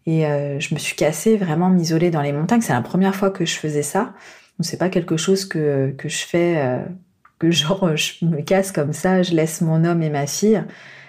et 0.06 0.26
euh, 0.26 0.58
je 0.62 0.74
me 0.74 0.80
suis 0.80 0.96
cassée, 0.96 1.36
vraiment 1.36 1.70
m'isoler 1.70 2.12
dans 2.12 2.22
les 2.22 2.32
montagnes. 2.32 2.62
C'est 2.62 2.72
la 2.72 2.82
première 2.82 3.14
fois 3.14 3.30
que 3.30 3.44
je 3.46 3.56
faisais 3.56 3.84
ça. 3.84 4.14
C'est 4.62 4.78
pas 4.78 4.88
quelque 4.88 5.18
chose 5.18 5.44
que, 5.44 5.94
que 5.98 6.08
je 6.08 6.24
fais, 6.26 6.56
euh, 6.60 6.80
que 7.40 7.52
genre 7.52 7.98
je 7.98 8.26
me 8.26 8.42
casse 8.42 8.72
comme 8.72 8.94
ça, 8.94 9.22
je 9.22 9.34
laisse 9.34 9.60
mon 9.60 9.84
homme 9.84 10.02
et 10.02 10.10
ma 10.10 10.28
fille. 10.28 10.64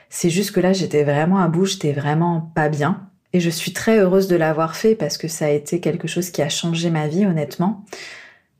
C'est 0.09 0.31
juste 0.31 0.51
que 0.51 0.59
là 0.59 0.73
j'étais 0.73 1.05
vraiment 1.05 1.39
à 1.39 1.47
bout, 1.47 1.67
j'étais 1.67 1.93
vraiment 1.93 2.41
pas 2.57 2.69
bien. 2.69 3.09
Et 3.35 3.41
je 3.41 3.51
suis 3.51 3.73
très 3.73 3.99
heureuse 3.99 4.29
de 4.29 4.37
l'avoir 4.37 4.77
fait 4.77 4.95
parce 4.95 5.19
que 5.19 5.27
ça 5.27 5.47
a 5.47 5.51
été 5.51 5.81
quelque 5.81 6.07
chose 6.07 6.31
qui 6.31 6.41
a 6.41 6.49
changé 6.49 6.89
ma 6.89 7.09
vie, 7.09 7.27
honnêtement. 7.27 7.85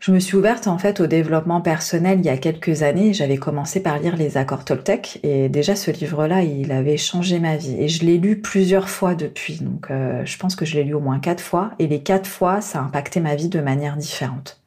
Je 0.01 0.11
me 0.11 0.19
suis 0.19 0.37
ouverte 0.37 0.67
en 0.67 0.79
fait 0.79 1.01
au 1.01 1.07
développement 1.07 1.61
personnel 1.61 2.19
il 2.19 2.27
y 2.27 2.29
a 2.29 2.37
quelques 2.37 2.83
années. 2.83 3.15
J'avais 3.15 3.37
commencé 3.37 3.81
par 3.81 4.01
lire 4.01 4.17
les 4.17 4.37
accords 4.37 4.65
Toltec 4.65 5.21
et 5.23 5.49
déjà 5.49 5.77
ce 5.77 5.93
livre-là, 5.93 6.43
il 6.43 6.73
avait 6.73 6.97
changé 6.97 7.39
ma 7.39 7.57
vie. 7.57 7.77
Et 7.79 7.89
je 7.89 8.05
l'ai 8.05 8.19
lu 8.19 8.41
plusieurs 8.41 8.89
fois 8.89 9.15
depuis. 9.15 9.61
Donc 9.63 9.93
euh, 9.93 10.27
je 10.27 10.37
pense 10.39 10.57
que 10.57 10.65
je 10.65 10.75
l'ai 10.75 10.83
lu 10.83 10.93
au 10.93 11.01
moins 11.01 11.21
quatre 11.21 11.41
fois. 11.41 11.71
Et 11.79 11.87
les 11.87 12.03
quatre 12.03 12.29
fois, 12.29 12.61
ça 12.61 12.81
a 12.81 12.83
impacté 12.83 13.21
ma 13.21 13.37
vie 13.37 13.49
de 13.49 13.61
manière 13.61 13.97
différente. 13.97 14.61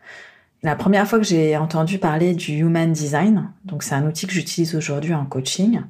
La 0.63 0.77
première 0.77 1.05
fois 1.05 1.19
que 1.19 1.25
j'ai 1.25 1.57
entendu 1.57 1.99
parler 1.99 2.33
du 2.33 2.53
Human 2.53 2.93
Design, 2.93 3.51
donc 3.65 3.83
c'est 3.83 3.93
un 3.93 4.07
outil 4.07 4.25
que 4.25 4.33
j'utilise 4.33 4.73
aujourd'hui 4.73 5.13
en 5.13 5.25
coaching, 5.25 5.81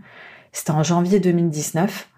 c'était 0.51 0.71
en 0.71 0.81
janvier 0.81 1.19
2019. 1.19 2.09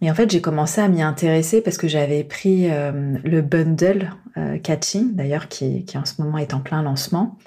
Et 0.00 0.10
en 0.10 0.14
fait, 0.14 0.30
j'ai 0.30 0.40
commencé 0.40 0.80
à 0.80 0.88
m'y 0.88 1.02
intéresser 1.02 1.62
parce 1.62 1.78
que 1.78 1.88
j'avais 1.88 2.22
pris 2.22 2.70
euh, 2.70 3.16
le 3.24 3.40
bundle 3.40 4.12
euh, 4.36 4.58
catching, 4.58 5.14
d'ailleurs, 5.14 5.48
qui, 5.48 5.84
qui 5.84 5.96
en 5.96 6.04
ce 6.04 6.20
moment 6.20 6.38
est 6.38 6.52
en 6.52 6.60
plein 6.60 6.82
lancement. 6.82 7.38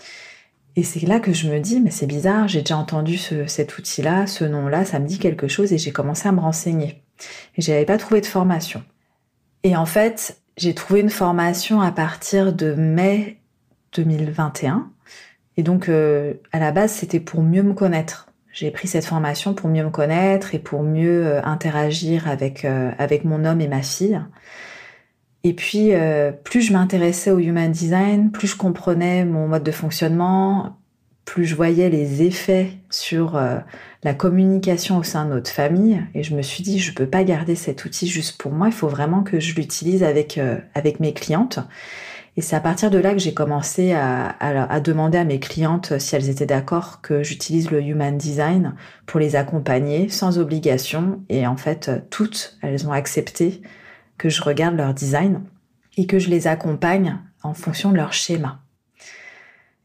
Et 0.76 0.84
c'est 0.84 1.06
là 1.06 1.20
que 1.20 1.34
je 1.34 1.50
me 1.50 1.60
dis, 1.60 1.80
mais 1.80 1.92
c'est 1.92 2.08
bizarre, 2.08 2.48
j'ai 2.48 2.62
déjà 2.62 2.78
entendu 2.78 3.18
ce, 3.18 3.46
cet 3.48 3.78
outil-là, 3.78 4.28
ce 4.28 4.46
nom-là, 4.46 4.86
ça 4.86 5.00
me 5.00 5.08
dit 5.08 5.20
quelque 5.20 5.48
chose, 5.48 5.74
et 5.74 5.78
j'ai 5.78 5.92
commencé 5.92 6.28
à 6.28 6.32
me 6.32 6.40
renseigner. 6.40 7.04
Et 7.56 7.62
j'avais 7.62 7.86
pas 7.86 7.98
trouvé 7.98 8.22
de 8.22 8.26
formation. 8.26 8.84
Et 9.64 9.76
en 9.76 9.86
fait, 9.86 10.40
j'ai 10.58 10.74
trouvé 10.74 11.02
une 11.02 11.10
formation 11.10 11.82
à 11.82 11.92
partir 11.92 12.54
de 12.54 12.74
mai 12.74 13.40
2021. 13.94 14.92
Et 15.58 15.64
donc, 15.64 15.90
euh, 15.90 16.36
à 16.52 16.60
la 16.60 16.72
base, 16.72 16.94
c'était 16.94 17.20
pour 17.20 17.44
mieux 17.44 17.64
me 17.64 17.74
connaître. 17.74 18.29
J'ai 18.52 18.72
pris 18.72 18.88
cette 18.88 19.06
formation 19.06 19.54
pour 19.54 19.70
mieux 19.70 19.84
me 19.84 19.90
connaître 19.90 20.56
et 20.56 20.60
pour 20.60 20.82
mieux 20.82 21.26
euh, 21.26 21.44
interagir 21.44 22.28
avec, 22.28 22.66
euh, 22.66 22.92
avec 22.98 23.24
mon 23.24 23.46
homme 23.46 23.62
et 23.62 23.68
ma 23.68 23.82
fille. 23.82 24.20
Et 25.44 25.54
puis, 25.54 25.94
euh, 25.94 26.32
plus 26.32 26.62
je 26.62 26.74
m'intéressais 26.74 27.32
au 27.32 27.40
human 27.40 27.72
design, 27.72 28.32
plus 28.32 28.48
je 28.48 28.58
comprenais 28.58 29.24
mon 29.24 29.48
mode 29.48 29.64
de 29.64 29.72
fonctionnement, 29.72 30.78
plus 31.26 31.46
je 31.46 31.56
voyais 31.56 31.90
les 31.90 32.24
effets 32.24 32.72
sur 32.90 33.40
la 34.04 34.14
communication 34.16 34.98
au 34.98 35.04
sein 35.04 35.26
de 35.26 35.30
notre 35.30 35.52
famille. 35.52 36.02
Et 36.16 36.24
je 36.24 36.36
me 36.36 36.42
suis 36.42 36.64
dit, 36.64 36.80
je 36.80 36.92
peux 36.92 37.06
pas 37.06 37.24
garder 37.24 37.54
cet 37.54 37.86
outil 37.86 38.08
juste 38.08 38.42
pour 38.42 38.52
moi. 38.52 38.68
Il 38.68 38.74
faut 38.74 38.88
vraiment 38.88 39.22
que 39.22 39.40
je 39.40 39.54
l'utilise 39.54 40.02
avec, 40.02 40.40
avec 40.74 41.00
mes 41.00 41.14
clientes. 41.14 41.60
Et 42.40 42.42
c'est 42.42 42.56
à 42.56 42.62
partir 42.62 42.90
de 42.90 42.98
là 42.98 43.12
que 43.12 43.20
j'ai 43.20 43.34
commencé 43.34 43.92
à, 43.92 44.80
demander 44.80 45.18
à 45.18 45.26
mes 45.26 45.42
clientes 45.42 46.00
si 46.00 46.16
elles 46.16 46.30
étaient 46.30 46.46
d'accord 46.46 47.02
que 47.02 47.22
j'utilise 47.22 47.70
le 47.70 47.82
Human 47.82 48.18
Design 48.18 48.76
pour 49.06 49.20
les 49.20 49.36
accompagner 49.36 50.08
sans 50.08 50.40
obligation. 50.40 51.22
Et 51.28 51.46
en 51.46 51.58
fait, 51.58 51.92
toutes, 52.10 52.58
elles 52.62 52.88
ont 52.88 52.94
accepté 52.94 53.62
que 54.18 54.30
je 54.30 54.42
regarde 54.42 54.78
leur 54.78 54.94
design 54.94 55.42
et 55.98 56.08
que 56.08 56.18
je 56.18 56.30
les 56.30 56.48
accompagne 56.48 57.18
en 57.44 57.54
fonction 57.54 57.92
de 57.92 57.98
leur 57.98 58.14
schéma. 58.14 58.62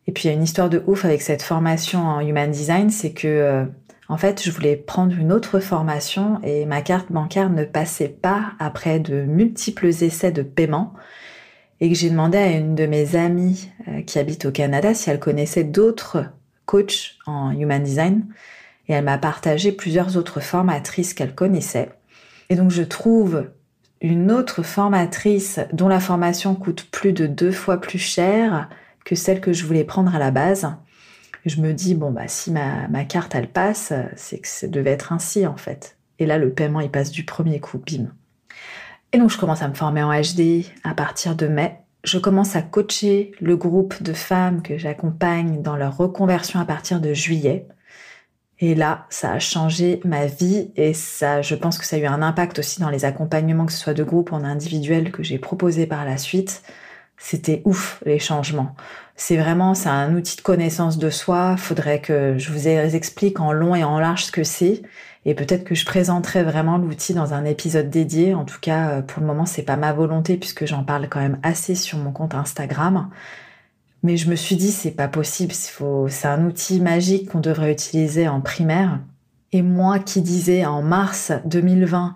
Et 0.06 0.12
puis 0.12 0.22
il 0.22 0.26
y 0.28 0.30
a 0.30 0.36
une 0.36 0.44
histoire 0.44 0.70
de 0.70 0.84
ouf 0.86 1.04
avec 1.04 1.22
cette 1.22 1.42
formation 1.42 2.06
en 2.06 2.20
Human 2.20 2.52
Design, 2.52 2.88
c'est 2.88 3.14
que 3.14 3.26
euh, 3.26 3.64
en 4.08 4.16
fait, 4.16 4.40
je 4.44 4.52
voulais 4.52 4.76
prendre 4.76 5.18
une 5.18 5.32
autre 5.32 5.58
formation 5.58 6.38
et 6.44 6.66
ma 6.66 6.82
carte 6.82 7.10
bancaire 7.10 7.50
ne 7.50 7.64
passait 7.64 8.06
pas 8.06 8.52
après 8.60 9.00
de 9.00 9.24
multiples 9.24 9.86
essais 9.86 10.30
de 10.30 10.42
paiement 10.42 10.94
et 11.80 11.88
que 11.88 11.94
j'ai 11.94 12.10
demandé 12.10 12.38
à 12.38 12.50
une 12.50 12.74
de 12.74 12.86
mes 12.86 13.16
amies 13.16 13.70
euh, 13.88 14.02
qui 14.02 14.18
habite 14.18 14.44
au 14.44 14.52
Canada 14.52 14.94
si 14.94 15.10
elle 15.10 15.20
connaissait 15.20 15.64
d'autres 15.64 16.26
coachs 16.66 17.16
en 17.26 17.50
Human 17.50 17.82
Design. 17.82 18.26
Et 18.88 18.92
elle 18.92 19.04
m'a 19.04 19.18
partagé 19.18 19.72
plusieurs 19.72 20.16
autres 20.16 20.40
formatrices 20.40 21.14
qu'elle 21.14 21.34
connaissait. 21.34 21.90
Et 22.50 22.56
donc 22.56 22.70
je 22.70 22.82
trouve 22.82 23.50
une 24.00 24.30
autre 24.30 24.62
formatrice 24.62 25.60
dont 25.72 25.88
la 25.88 26.00
formation 26.00 26.54
coûte 26.54 26.88
plus 26.90 27.12
de 27.12 27.26
deux 27.26 27.52
fois 27.52 27.80
plus 27.80 27.98
cher 27.98 28.68
que 29.04 29.14
celle 29.14 29.40
que 29.40 29.52
je 29.52 29.64
voulais 29.64 29.84
prendre 29.84 30.14
à 30.14 30.18
la 30.18 30.30
base. 30.30 30.68
je 31.46 31.60
me 31.60 31.72
dis, 31.72 31.94
bon, 31.94 32.10
bah, 32.10 32.28
si 32.28 32.50
ma, 32.50 32.88
ma 32.88 33.04
carte, 33.04 33.34
elle 33.34 33.48
passe, 33.48 33.92
c'est 34.16 34.38
que 34.38 34.48
ça 34.48 34.66
devait 34.66 34.90
être 34.90 35.12
ainsi, 35.12 35.46
en 35.46 35.56
fait. 35.56 35.96
Et 36.18 36.26
là, 36.26 36.38
le 36.38 36.50
paiement, 36.50 36.80
il 36.80 36.90
passe 36.90 37.10
du 37.10 37.24
premier 37.24 37.60
coup, 37.60 37.78
bim. 37.78 38.08
Et 39.14 39.18
donc 39.18 39.30
je 39.30 39.38
commence 39.38 39.62
à 39.62 39.68
me 39.68 39.74
former 39.74 40.02
en 40.02 40.10
HD 40.10 40.64
à 40.82 40.92
partir 40.92 41.36
de 41.36 41.46
mai. 41.46 41.78
Je 42.02 42.18
commence 42.18 42.56
à 42.56 42.62
coacher 42.62 43.30
le 43.40 43.56
groupe 43.56 44.02
de 44.02 44.12
femmes 44.12 44.60
que 44.60 44.76
j'accompagne 44.76 45.62
dans 45.62 45.76
leur 45.76 45.96
reconversion 45.96 46.58
à 46.58 46.64
partir 46.64 47.00
de 47.00 47.14
juillet. 47.14 47.68
Et 48.58 48.74
là, 48.74 49.06
ça 49.10 49.30
a 49.30 49.38
changé 49.38 50.00
ma 50.04 50.26
vie 50.26 50.72
et 50.74 50.94
ça, 50.94 51.42
je 51.42 51.54
pense 51.54 51.78
que 51.78 51.84
ça 51.84 51.94
a 51.94 52.00
eu 52.00 52.06
un 52.06 52.22
impact 52.22 52.58
aussi 52.58 52.80
dans 52.80 52.90
les 52.90 53.04
accompagnements, 53.04 53.66
que 53.66 53.72
ce 53.72 53.78
soit 53.78 53.94
de 53.94 54.02
groupe 54.02 54.32
ou 54.32 54.34
en 54.34 54.42
individuel, 54.42 55.12
que 55.12 55.22
j'ai 55.22 55.38
proposé 55.38 55.86
par 55.86 56.04
la 56.04 56.16
suite. 56.16 56.64
C'était 57.16 57.62
ouf, 57.64 58.02
les 58.04 58.18
changements. 58.18 58.74
C'est 59.14 59.36
vraiment, 59.36 59.74
c'est 59.74 59.90
un 59.90 60.12
outil 60.16 60.36
de 60.36 60.42
connaissance 60.42 60.98
de 60.98 61.10
soi. 61.10 61.56
Faudrait 61.56 62.00
que 62.00 62.34
je 62.36 62.50
vous 62.50 62.66
explique 62.66 63.38
en 63.38 63.52
long 63.52 63.76
et 63.76 63.84
en 63.84 64.00
large 64.00 64.24
ce 64.24 64.32
que 64.32 64.42
c'est. 64.42 64.82
Et 65.26 65.34
peut-être 65.34 65.64
que 65.64 65.74
je 65.74 65.86
présenterai 65.86 66.42
vraiment 66.42 66.76
l'outil 66.76 67.14
dans 67.14 67.32
un 67.32 67.44
épisode 67.44 67.88
dédié. 67.88 68.34
En 68.34 68.44
tout 68.44 68.60
cas, 68.60 68.90
euh, 68.90 69.02
pour 69.02 69.20
le 69.20 69.26
moment, 69.26 69.46
c'est 69.46 69.62
pas 69.62 69.76
ma 69.76 69.92
volonté 69.92 70.36
puisque 70.36 70.66
j'en 70.66 70.84
parle 70.84 71.08
quand 71.08 71.20
même 71.20 71.38
assez 71.42 71.74
sur 71.74 71.98
mon 71.98 72.12
compte 72.12 72.34
Instagram. 72.34 73.08
Mais 74.02 74.18
je 74.18 74.28
me 74.28 74.36
suis 74.36 74.56
dit, 74.56 74.70
c'est 74.70 74.90
pas 74.90 75.08
possible. 75.08 75.52
C'est 75.54 76.28
un 76.28 76.44
outil 76.44 76.80
magique 76.80 77.30
qu'on 77.30 77.40
devrait 77.40 77.72
utiliser 77.72 78.28
en 78.28 78.42
primaire. 78.42 79.00
Et 79.52 79.62
moi 79.62 79.98
qui 79.98 80.20
disais 80.20 80.66
en 80.66 80.82
mars 80.82 81.32
2020, 81.46 82.14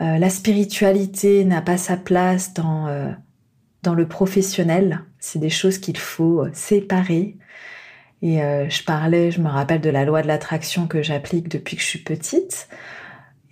euh, 0.00 0.18
la 0.18 0.30
spiritualité 0.30 1.44
n'a 1.44 1.60
pas 1.60 1.76
sa 1.76 1.96
place 1.96 2.54
dans, 2.54 2.86
euh, 2.86 3.10
dans 3.82 3.94
le 3.94 4.06
professionnel. 4.06 5.00
C'est 5.18 5.40
des 5.40 5.50
choses 5.50 5.78
qu'il 5.78 5.98
faut 5.98 6.46
séparer. 6.52 7.36
Et 8.22 8.42
euh, 8.42 8.68
je 8.68 8.82
parlais, 8.82 9.30
je 9.30 9.40
me 9.40 9.48
rappelle 9.48 9.80
de 9.80 9.90
la 9.90 10.04
loi 10.04 10.22
de 10.22 10.26
l'attraction 10.26 10.86
que 10.86 11.02
j'applique 11.02 11.48
depuis 11.48 11.76
que 11.76 11.82
je 11.82 11.86
suis 11.86 12.00
petite. 12.00 12.68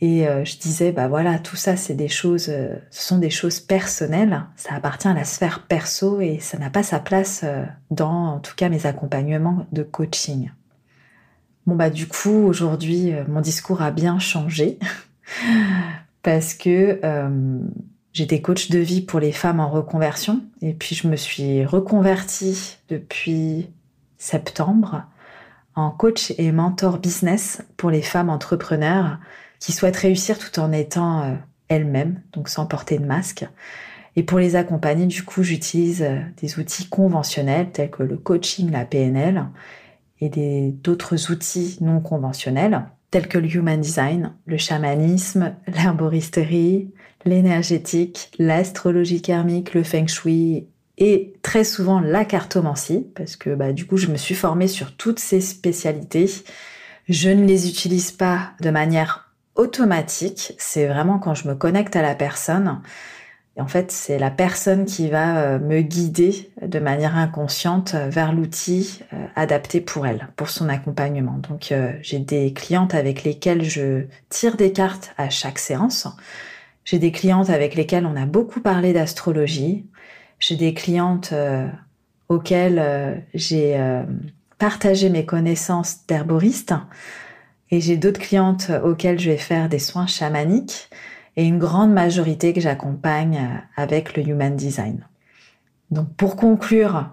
Et 0.00 0.28
euh, 0.28 0.44
je 0.44 0.58
disais, 0.58 0.92
bah 0.92 1.08
voilà, 1.08 1.38
tout 1.38 1.56
ça, 1.56 1.76
c'est 1.76 1.94
des 1.94 2.08
choses, 2.08 2.48
euh, 2.50 2.74
ce 2.90 3.02
sont 3.02 3.18
des 3.18 3.30
choses 3.30 3.60
personnelles. 3.60 4.42
Ça 4.56 4.74
appartient 4.74 5.08
à 5.08 5.14
la 5.14 5.24
sphère 5.24 5.66
perso 5.66 6.20
et 6.20 6.38
ça 6.40 6.58
n'a 6.58 6.68
pas 6.68 6.82
sa 6.82 6.98
place 6.98 7.44
dans, 7.90 8.34
en 8.34 8.38
tout 8.40 8.54
cas, 8.56 8.68
mes 8.68 8.86
accompagnements 8.86 9.66
de 9.72 9.82
coaching. 9.82 10.50
Bon 11.66 11.74
bah 11.74 11.90
du 11.90 12.06
coup, 12.06 12.46
aujourd'hui, 12.46 13.12
mon 13.26 13.40
discours 13.40 13.82
a 13.82 13.90
bien 13.90 14.20
changé 14.20 14.78
parce 16.22 16.54
que 16.54 17.00
j'étais 18.12 18.40
coach 18.40 18.70
de 18.70 18.78
vie 18.78 19.00
pour 19.00 19.18
les 19.18 19.32
femmes 19.32 19.58
en 19.58 19.68
reconversion 19.68 20.42
et 20.62 20.74
puis 20.74 20.94
je 20.94 21.08
me 21.08 21.16
suis 21.16 21.64
reconvertie 21.64 22.76
depuis 22.88 23.68
septembre 24.26 25.04
en 25.76 25.90
coach 25.90 26.32
et 26.38 26.50
mentor 26.50 26.98
business 26.98 27.62
pour 27.76 27.90
les 27.90 28.02
femmes 28.02 28.30
entrepreneurs 28.30 29.18
qui 29.60 29.72
souhaitent 29.72 29.96
réussir 29.96 30.38
tout 30.38 30.58
en 30.58 30.72
étant 30.72 31.22
euh, 31.22 31.34
elles-mêmes, 31.68 32.20
donc 32.32 32.48
sans 32.48 32.66
porter 32.66 32.98
de 32.98 33.04
masque. 33.04 33.46
Et 34.16 34.22
pour 34.22 34.38
les 34.38 34.56
accompagner, 34.56 35.06
du 35.06 35.22
coup, 35.22 35.42
j'utilise 35.42 36.02
euh, 36.02 36.18
des 36.38 36.58
outils 36.58 36.88
conventionnels 36.88 37.70
tels 37.70 37.90
que 37.90 38.02
le 38.02 38.16
coaching, 38.16 38.70
la 38.70 38.84
PNL 38.84 39.46
et 40.20 40.72
d'autres 40.82 41.30
outils 41.30 41.76
non 41.82 42.00
conventionnels 42.00 42.84
tels 43.10 43.28
que 43.28 43.38
le 43.38 43.54
human 43.54 43.80
design, 43.80 44.32
le 44.46 44.56
chamanisme, 44.56 45.54
l'herboristerie, 45.68 46.90
l'énergétique, 47.24 48.32
l'astrologie 48.38 49.22
karmique, 49.22 49.74
le 49.74 49.82
feng 49.82 50.08
shui 50.08 50.66
et 50.98 51.34
très 51.42 51.64
souvent 51.64 52.00
la 52.00 52.24
cartomancie, 52.24 53.06
parce 53.14 53.36
que 53.36 53.50
bah, 53.54 53.72
du 53.72 53.86
coup 53.86 53.96
je 53.96 54.08
me 54.08 54.16
suis 54.16 54.34
formée 54.34 54.68
sur 54.68 54.96
toutes 54.96 55.18
ces 55.18 55.40
spécialités. 55.40 56.30
Je 57.08 57.30
ne 57.30 57.44
les 57.44 57.68
utilise 57.68 58.12
pas 58.12 58.52
de 58.60 58.70
manière 58.70 59.30
automatique, 59.54 60.54
c'est 60.58 60.86
vraiment 60.86 61.18
quand 61.18 61.34
je 61.34 61.48
me 61.48 61.54
connecte 61.54 61.96
à 61.96 62.02
la 62.02 62.14
personne. 62.14 62.80
En 63.58 63.66
fait, 63.66 63.90
c'est 63.90 64.18
la 64.18 64.30
personne 64.30 64.84
qui 64.84 65.08
va 65.08 65.38
euh, 65.38 65.58
me 65.58 65.80
guider 65.80 66.50
de 66.60 66.78
manière 66.78 67.16
inconsciente 67.16 67.94
vers 67.94 68.34
l'outil 68.34 69.00
euh, 69.14 69.26
adapté 69.34 69.80
pour 69.80 70.06
elle, 70.06 70.28
pour 70.36 70.50
son 70.50 70.68
accompagnement. 70.68 71.40
Donc, 71.48 71.72
euh, 71.72 71.92
j'ai 72.02 72.18
des 72.18 72.52
clientes 72.52 72.94
avec 72.94 73.24
lesquelles 73.24 73.64
je 73.64 74.04
tire 74.28 74.58
des 74.58 74.72
cartes 74.72 75.14
à 75.16 75.30
chaque 75.30 75.58
séance. 75.58 76.06
J'ai 76.84 76.98
des 76.98 77.12
clientes 77.12 77.48
avec 77.48 77.74
lesquelles 77.74 78.04
on 78.04 78.14
a 78.14 78.26
beaucoup 78.26 78.60
parlé 78.60 78.92
d'astrologie. 78.92 79.86
J'ai 80.38 80.56
des 80.56 80.74
clientes 80.74 81.32
auxquelles 82.28 83.24
j'ai 83.34 83.78
partagé 84.58 85.08
mes 85.08 85.24
connaissances 85.24 86.06
d'herboriste. 86.06 86.74
Et 87.70 87.80
j'ai 87.80 87.96
d'autres 87.96 88.20
clientes 88.20 88.70
auxquelles 88.84 89.18
je 89.18 89.30
vais 89.30 89.36
faire 89.36 89.68
des 89.68 89.78
soins 89.78 90.06
chamaniques 90.06 90.88
et 91.36 91.44
une 91.44 91.58
grande 91.58 91.92
majorité 91.92 92.52
que 92.52 92.60
j'accompagne 92.60 93.36
euh, 93.36 93.58
avec 93.76 94.16
le 94.16 94.26
Human 94.26 94.56
Design. 94.56 95.06
Donc 95.90 96.14
pour 96.16 96.36
conclure, 96.36 97.10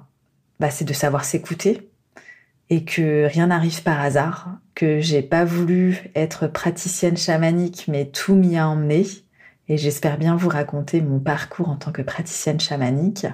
bah, 0.59 0.69
c'est 0.69 0.85
de 0.85 0.93
savoir 0.93 1.25
s'écouter 1.25 1.89
et 2.69 2.85
que 2.85 3.25
rien 3.25 3.47
n'arrive 3.47 3.83
par 3.83 3.99
hasard, 3.99 4.57
que 4.73 4.99
j'ai 4.99 5.21
pas 5.21 5.43
voulu 5.43 6.09
être 6.15 6.47
praticienne 6.47 7.17
chamanique, 7.17 7.85
mais 7.87 8.05
tout 8.05 8.33
m'y 8.33 8.57
a 8.57 8.67
emmené. 8.67 9.05
Et 9.69 9.77
j'espère 9.77 10.17
bien 10.17 10.35
vous 10.35 10.49
raconter 10.49 11.01
mon 11.01 11.19
parcours 11.19 11.69
en 11.69 11.75
tant 11.75 11.91
que 11.91 12.01
praticienne 12.01 12.59
chamanique. 12.59 13.25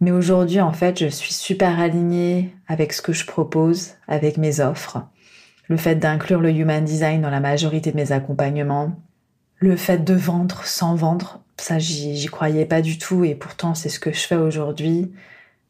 Mais 0.00 0.10
aujourd'hui, 0.10 0.60
en 0.60 0.72
fait, 0.72 0.98
je 0.98 1.06
suis 1.06 1.32
super 1.32 1.80
alignée 1.80 2.54
avec 2.68 2.92
ce 2.92 3.00
que 3.00 3.14
je 3.14 3.26
propose, 3.26 3.94
avec 4.06 4.36
mes 4.36 4.60
offres. 4.60 4.98
Le 5.68 5.76
fait 5.76 5.96
d'inclure 5.96 6.40
le 6.40 6.50
Human 6.50 6.84
Design 6.84 7.22
dans 7.22 7.30
la 7.30 7.40
majorité 7.40 7.90
de 7.90 7.96
mes 7.96 8.12
accompagnements, 8.12 9.00
le 9.58 9.76
fait 9.76 10.04
de 10.04 10.14
vendre 10.14 10.64
sans 10.64 10.94
vendre, 10.94 11.42
ça 11.56 11.78
j'y 11.78 12.26
croyais 12.26 12.66
pas 12.66 12.82
du 12.82 12.98
tout 12.98 13.24
et 13.24 13.34
pourtant 13.34 13.74
c'est 13.74 13.88
ce 13.88 13.98
que 13.98 14.12
je 14.12 14.20
fais 14.20 14.36
aujourd'hui. 14.36 15.12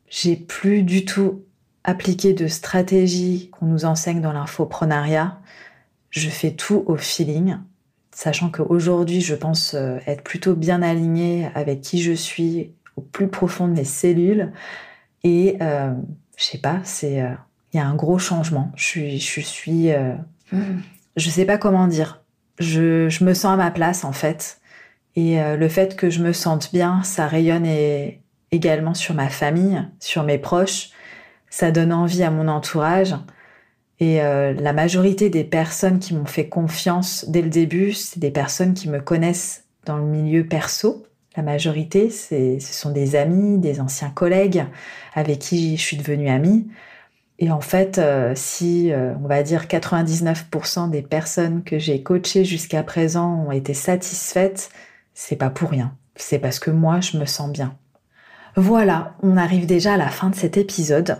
J'ai 0.08 0.36
plus 0.36 0.82
du 0.82 1.04
tout 1.04 1.44
appliqué 1.84 2.34
de 2.34 2.48
stratégie 2.48 3.50
qu'on 3.50 3.66
nous 3.66 3.84
enseigne 3.84 4.20
dans 4.20 4.32
l'infoprenariat. 4.32 5.40
Je 6.10 6.28
fais 6.28 6.52
tout 6.52 6.82
au 6.86 6.96
feeling, 6.96 7.58
sachant 8.16 8.50
qu'aujourd'hui 8.50 9.20
je 9.20 9.34
pense 9.34 9.74
euh, 9.74 9.98
être 10.06 10.22
plutôt 10.22 10.54
bien 10.54 10.80
alignée 10.80 11.50
avec 11.54 11.82
qui 11.82 12.00
je 12.00 12.12
suis 12.12 12.72
au 12.96 13.02
plus 13.02 13.28
profond 13.28 13.68
de 13.68 13.74
mes 13.74 13.84
cellules 13.84 14.52
et 15.22 15.56
euh, 15.60 15.92
je 16.36 16.44
sais 16.44 16.58
pas, 16.58 16.80
c'est 16.84 17.20
euh, 17.20 17.30
il 17.72 17.78
y 17.78 17.80
a 17.80 17.86
un 17.86 17.94
gros 17.94 18.18
changement. 18.18 18.70
Je 18.76 18.84
suis 18.84 19.18
je 19.18 19.40
suis 19.40 19.92
euh, 19.92 20.14
mmh. 20.52 20.58
je 21.16 21.30
sais 21.30 21.44
pas 21.44 21.58
comment 21.58 21.88
dire 21.88 22.22
je, 22.58 23.24
me 23.24 23.34
sens 23.34 23.52
à 23.52 23.56
ma 23.56 23.70
place 23.70 24.04
en 24.04 24.12
fait. 24.12 24.60
Et 25.14 25.40
euh, 25.40 25.56
le 25.56 25.68
fait 25.68 25.96
que 25.96 26.10
je 26.10 26.22
me 26.22 26.32
sente 26.32 26.72
bien, 26.72 27.02
ça 27.02 27.26
rayonne 27.26 27.66
également 28.50 28.94
sur 28.94 29.14
ma 29.14 29.28
famille, 29.28 29.82
sur 29.98 30.22
mes 30.22 30.38
proches. 30.38 30.90
Ça 31.50 31.70
donne 31.70 31.92
envie 31.92 32.22
à 32.22 32.30
mon 32.30 32.48
entourage. 32.48 33.14
Et 33.98 34.20
euh, 34.20 34.52
la 34.52 34.72
majorité 34.72 35.30
des 35.30 35.44
personnes 35.44 35.98
qui 35.98 36.14
m'ont 36.14 36.26
fait 36.26 36.48
confiance 36.48 37.24
dès 37.28 37.42
le 37.42 37.48
début, 37.48 37.92
c'est 37.92 38.18
des 38.18 38.30
personnes 38.30 38.74
qui 38.74 38.88
me 38.88 39.00
connaissent 39.00 39.64
dans 39.86 39.96
le 39.96 40.04
milieu 40.04 40.46
perso. 40.46 41.06
La 41.36 41.42
majorité, 41.42 42.10
ce 42.10 42.58
sont 42.60 42.90
des 42.90 43.14
amis, 43.16 43.58
des 43.58 43.80
anciens 43.80 44.10
collègues 44.10 44.64
avec 45.14 45.38
qui 45.38 45.76
je 45.76 45.82
suis 45.82 45.96
devenue 45.96 46.28
amie. 46.28 46.66
Et 47.38 47.50
en 47.50 47.60
fait, 47.60 47.98
euh, 47.98 48.32
si 48.34 48.90
euh, 48.92 49.14
on 49.22 49.28
va 49.28 49.42
dire 49.42 49.64
99% 49.64 50.90
des 50.90 51.02
personnes 51.02 51.62
que 51.62 51.78
j'ai 51.78 52.02
coachées 52.02 52.44
jusqu'à 52.44 52.82
présent 52.82 53.44
ont 53.46 53.52
été 53.52 53.74
satisfaites, 53.74 54.70
c'est 55.12 55.36
pas 55.36 55.50
pour 55.50 55.70
rien. 55.70 55.94
C'est 56.16 56.38
parce 56.38 56.58
que 56.58 56.70
moi, 56.70 57.00
je 57.00 57.18
me 57.18 57.26
sens 57.26 57.50
bien. 57.50 57.76
Voilà, 58.56 59.14
on 59.22 59.36
arrive 59.36 59.66
déjà 59.66 59.94
à 59.94 59.98
la 59.98 60.08
fin 60.08 60.30
de 60.30 60.34
cet 60.34 60.56
épisode. 60.56 61.18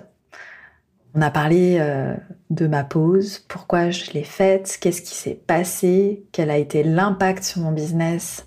On 1.16 1.22
a 1.22 1.31
parlé 1.31 1.79
euh, 1.81 2.14
de 2.50 2.66
ma 2.66 2.85
pause, 2.85 3.42
pourquoi 3.48 3.88
je 3.88 4.11
l'ai 4.11 4.22
faite, 4.22 4.76
qu'est-ce 4.79 5.00
qui 5.00 5.14
s'est 5.14 5.40
passé, 5.46 6.26
quel 6.31 6.50
a 6.50 6.59
été 6.59 6.83
l'impact 6.83 7.42
sur 7.42 7.62
mon 7.62 7.72
business 7.72 8.46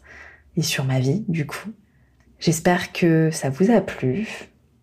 et 0.56 0.62
sur 0.62 0.86
ma 0.86 1.00
vie, 1.00 1.26
du 1.28 1.48
coup. 1.48 1.70
J'espère 2.40 2.94
que 2.94 3.32
ça 3.32 3.50
vous 3.50 3.72
a 3.72 3.82
plu. 3.82 4.28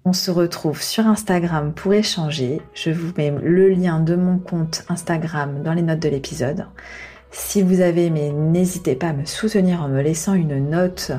On 0.04 0.12
se 0.12 0.32
retrouve 0.32 0.82
sur 0.82 1.06
Instagram 1.06 1.72
pour 1.74 1.94
échanger. 1.94 2.60
Je 2.74 2.90
vous 2.90 3.12
mets 3.16 3.30
le 3.30 3.68
lien 3.68 4.00
de 4.00 4.16
mon 4.16 4.38
compte 4.38 4.84
Instagram 4.88 5.62
dans 5.62 5.72
les 5.72 5.82
notes 5.82 6.00
de 6.00 6.08
l'épisode. 6.08 6.66
Si 7.30 7.62
vous 7.62 7.82
avez 7.82 8.06
aimé, 8.06 8.32
n'hésitez 8.32 8.96
pas 8.96 9.10
à 9.10 9.12
me 9.12 9.24
soutenir 9.24 9.80
en 9.80 9.88
me 9.88 10.02
laissant 10.02 10.34
une 10.34 10.70
note 10.70 11.12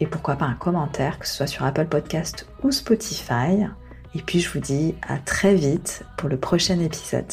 et 0.00 0.06
pourquoi 0.06 0.34
pas 0.34 0.46
un 0.46 0.54
commentaire, 0.54 1.20
que 1.20 1.28
ce 1.28 1.34
soit 1.36 1.46
sur 1.46 1.64
Apple 1.64 1.86
Podcast 1.86 2.48
ou 2.64 2.72
Spotify. 2.72 3.68
Et 4.14 4.22
puis 4.22 4.40
je 4.40 4.50
vous 4.50 4.60
dis 4.60 4.94
à 5.06 5.18
très 5.18 5.54
vite 5.54 6.04
pour 6.16 6.28
le 6.28 6.36
prochain 6.36 6.80
épisode. 6.80 7.26